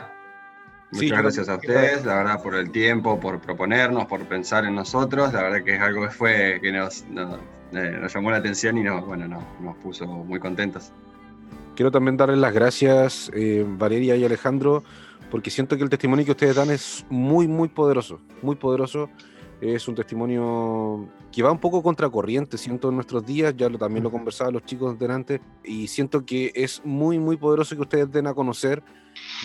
Muchas 0.91 1.22
gracias 1.22 1.50
a 1.50 1.56
ustedes, 1.56 2.04
la 2.04 2.15
verdad, 2.15 2.41
por 2.41 2.56
el 2.56 2.72
tiempo, 2.72 3.19
por 3.19 3.39
proponernos, 3.39 4.06
por 4.08 4.22
pensar 4.26 4.65
en 4.65 4.74
nosotros. 4.74 5.32
La 5.34 5.43
verdad 5.43 5.63
que 5.63 5.76
es 5.76 5.82
algo 5.82 6.02
que 6.02 6.10
fue 6.10 6.60
que 6.62 6.72
nos, 6.72 7.04
eh, 7.04 7.98
nos, 8.02 8.13
llamó 8.13 8.32
la 8.32 8.38
atención 8.38 8.76
y 8.78 8.84
nos, 8.84 9.06
bueno, 9.06 9.28
nos 9.28 9.76
puso 9.78 10.08
muy 10.08 10.39
contentos. 10.39 10.91
Quiero 11.76 11.91
también 11.91 12.17
darles 12.17 12.39
las 12.39 12.54
gracias, 12.54 13.32
eh, 13.36 13.63
Valeria 13.65 14.15
y 14.15 14.26
Alejandro, 14.26 14.84
porque 15.30 15.52
siento 15.52 15.78
que 15.78 15.84
el 15.84 15.89
testimonio 15.89 16.26
que 16.26 16.32
ustedes 16.32 16.56
dan 16.56 16.70
es 16.70 17.06
muy, 17.10 17.48
muy 17.48 17.68
poderoso, 17.68 18.20
muy 18.42 18.56
poderoso. 18.56 19.10
Es 19.62 19.88
un 19.89 19.96
testimonio 19.96 21.10
que 21.34 21.44
va 21.44 21.52
un 21.52 21.60
poco 21.60 21.84
contracorriente, 21.84 22.58
siento 22.58 22.89
en 22.89 22.96
nuestros 22.96 23.26
días, 23.26 23.54
ya 23.58 23.68
lo, 23.68 23.78
también 23.78 24.04
lo 24.04 24.12
conversaba 24.12 24.52
los 24.52 24.63
chicos 24.63 24.98
delante, 24.98 25.42
y 25.65 25.88
siento 25.88 26.26
que 26.26 26.54
es 26.56 26.82
muy, 26.86 27.20
muy 27.20 27.36
poderoso 27.36 27.76
que 27.76 27.82
ustedes 27.82 28.10
den 28.10 28.28
a 28.28 28.34
conocer 28.34 28.82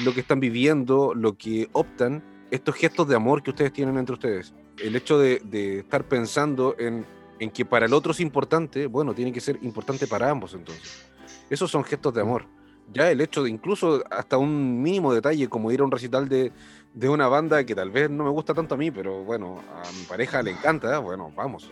lo 0.04 0.14
que 0.14 0.20
están 0.20 0.38
viviendo, 0.38 1.14
lo 1.14 1.36
que 1.36 1.68
optan, 1.72 2.22
estos 2.52 2.76
gestos 2.76 3.08
de 3.08 3.16
amor 3.16 3.42
que 3.42 3.50
ustedes 3.50 3.72
tienen 3.72 3.98
entre 3.98 4.14
ustedes. 4.14 4.54
El 4.80 4.94
hecho 4.94 5.18
de, 5.18 5.40
de 5.44 5.80
estar 5.80 6.04
pensando 6.04 6.76
en, 6.78 7.04
en 7.40 7.50
que 7.50 7.64
para 7.64 7.86
el 7.86 7.92
otro 7.92 8.12
es 8.12 8.20
importante, 8.20 8.86
bueno, 8.86 9.14
tiene 9.14 9.32
que 9.32 9.40
ser 9.40 9.58
importante 9.62 10.06
para 10.06 10.30
ambos 10.30 10.54
entonces. 10.54 11.10
Esos 11.50 11.72
son 11.72 11.82
gestos 11.82 12.14
de 12.14 12.20
amor 12.20 12.46
ya 12.92 13.10
el 13.10 13.20
hecho 13.20 13.42
de 13.42 13.50
incluso 13.50 14.04
hasta 14.10 14.38
un 14.38 14.82
mínimo 14.82 15.12
detalle 15.12 15.48
como 15.48 15.70
ir 15.72 15.80
a 15.80 15.84
un 15.84 15.90
recital 15.90 16.28
de, 16.28 16.52
de, 16.92 17.08
una 17.08 17.28
banda 17.28 17.64
que 17.64 17.74
tal 17.74 17.90
vez 17.90 18.10
no 18.10 18.24
me 18.24 18.30
gusta 18.30 18.54
tanto 18.54 18.74
a 18.74 18.78
mí, 18.78 18.90
pero 18.90 19.24
bueno, 19.24 19.60
a 19.72 19.90
mi 19.92 20.04
pareja 20.04 20.42
le 20.42 20.50
encanta, 20.50 20.98
bueno, 20.98 21.32
vamos. 21.34 21.70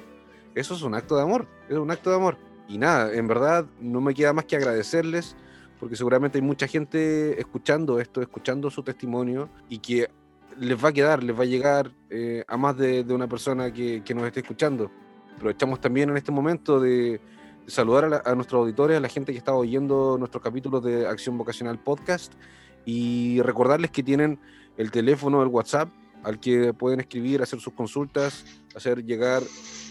Eso 0.55 0.75
es 0.75 0.83
un 0.83 0.95
acto 0.95 1.17
de 1.17 1.23
amor, 1.23 1.47
es 1.69 1.77
un 1.77 1.91
acto 1.91 2.11
de 2.11 2.17
amor. 2.17 2.37
Y 2.69 2.79
nada, 2.79 3.13
en 3.13 3.27
verdad 3.27 3.67
no 3.81 4.01
me 4.01 4.15
queda 4.15 4.33
más 4.33 4.45
que 4.45 4.57
agradecerles, 4.57 5.37
porque 5.79 5.97
seguramente 5.97 6.39
hay 6.39 6.43
mucha 6.43 6.67
gente 6.67 7.41
escuchando 7.41 7.99
esto, 7.99 8.23
escuchando 8.23 8.71
su 8.71 8.83
testimonio 8.83 9.49
y 9.69 9.79
que 9.79 10.09
les 10.59 10.83
va 10.83 10.91
a 10.91 10.93
quedar, 10.93 11.23
les 11.23 11.37
va 11.37 11.43
a 11.43 11.47
llegar 11.47 11.91
eh, 12.11 12.45
a 12.47 12.57
más 12.57 12.77
de, 12.77 13.05
de 13.05 13.15
una 13.15 13.27
persona 13.27 13.73
que, 13.73 14.03
que 14.05 14.15
nos 14.15 14.25
esté 14.25 14.41
escuchando. 14.41 14.91
Aprovechamos 15.37 15.81
también 15.81 16.11
en 16.11 16.17
este 16.17 16.31
momento 16.31 16.79
de, 16.79 17.21
saludar 17.67 18.23
a, 18.25 18.35
nuestros 18.35 18.61
auditores, 18.61 18.97
a 18.97 19.01
la 19.01 19.09
gente 19.09 19.33
que 19.33 19.39
está 19.39 19.55
oyendo 19.55 20.17
nuestros 20.19 20.43
capítulos 20.43 20.83
de 20.83 21.07
Acción 21.07 21.39
Vocacional 21.39 21.79
Podcast 21.79 22.33
y 22.85 23.41
recordarles 23.43 23.91
que 23.91 24.03
tienen 24.03 24.39
el 24.77 24.91
teléfono, 24.91 25.43
el 25.43 25.49
WhatsApp, 25.49 25.89
al 26.25 26.41
que 26.41 26.73
pueden 26.73 27.01
escribir, 27.01 27.43
hacer 27.43 27.61
sus 27.61 27.73
consultas, 27.73 28.45
hacer 28.75 29.05
llegar 29.05 29.43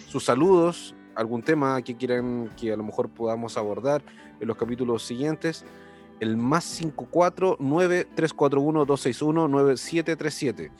sus 0.07 0.25
saludos, 0.25 0.95
algún 1.15 1.41
tema 1.41 1.81
que 1.81 1.95
quieran 1.95 2.49
que 2.59 2.71
a 2.71 2.77
lo 2.77 2.83
mejor 2.83 3.09
podamos 3.09 3.57
abordar 3.57 4.03
en 4.39 4.47
los 4.47 4.57
capítulos 4.57 5.03
siguientes. 5.03 5.65
El 6.19 6.37
más 6.37 6.77
549 6.77 8.07
341 8.15 8.85
261 8.85 9.47
9737 9.47 10.71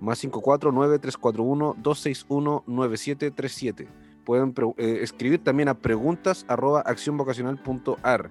más 0.00 0.20
549 0.20 0.98
341 0.98 1.76
261 1.78 2.64
9737 2.66 4.05
pueden 4.26 4.52
eh, 4.76 4.98
escribir 5.00 5.42
también 5.42 5.70
a 5.70 5.78
preguntas 5.78 6.44
arroba 6.48 6.80
accionvocacional.ar. 6.80 8.30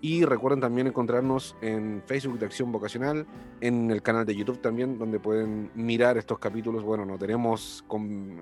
Y 0.00 0.24
recuerden 0.24 0.60
también 0.60 0.88
encontrarnos 0.88 1.54
en 1.60 2.02
Facebook 2.06 2.38
de 2.38 2.46
Acción 2.46 2.72
Vocacional, 2.72 3.24
en 3.60 3.90
el 3.90 4.02
canal 4.02 4.26
de 4.26 4.34
YouTube 4.34 4.60
también, 4.60 4.98
donde 4.98 5.20
pueden 5.20 5.70
mirar 5.74 6.16
estos 6.18 6.40
capítulos. 6.40 6.82
Bueno, 6.82 7.04
no 7.04 7.18
tenemos 7.18 7.84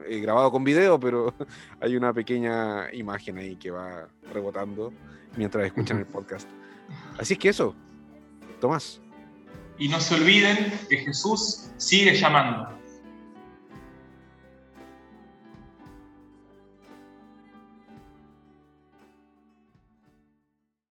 eh, 0.08 0.20
grabado 0.20 0.50
con 0.50 0.64
video, 0.64 0.98
pero 0.98 1.34
hay 1.80 1.96
una 1.96 2.14
pequeña 2.14 2.92
imagen 2.94 3.36
ahí 3.36 3.56
que 3.56 3.70
va 3.70 4.08
rebotando 4.32 4.92
mientras 5.36 5.66
escuchan 5.66 5.98
el 5.98 6.06
podcast. 6.06 6.48
Así 7.18 7.34
es 7.34 7.38
que 7.38 7.50
eso, 7.50 7.74
Tomás. 8.58 9.00
Y 9.78 9.88
no 9.88 10.00
se 10.00 10.14
olviden 10.14 10.72
que 10.88 10.98
Jesús 10.98 11.70
sigue 11.76 12.14
llamando. 12.14 12.79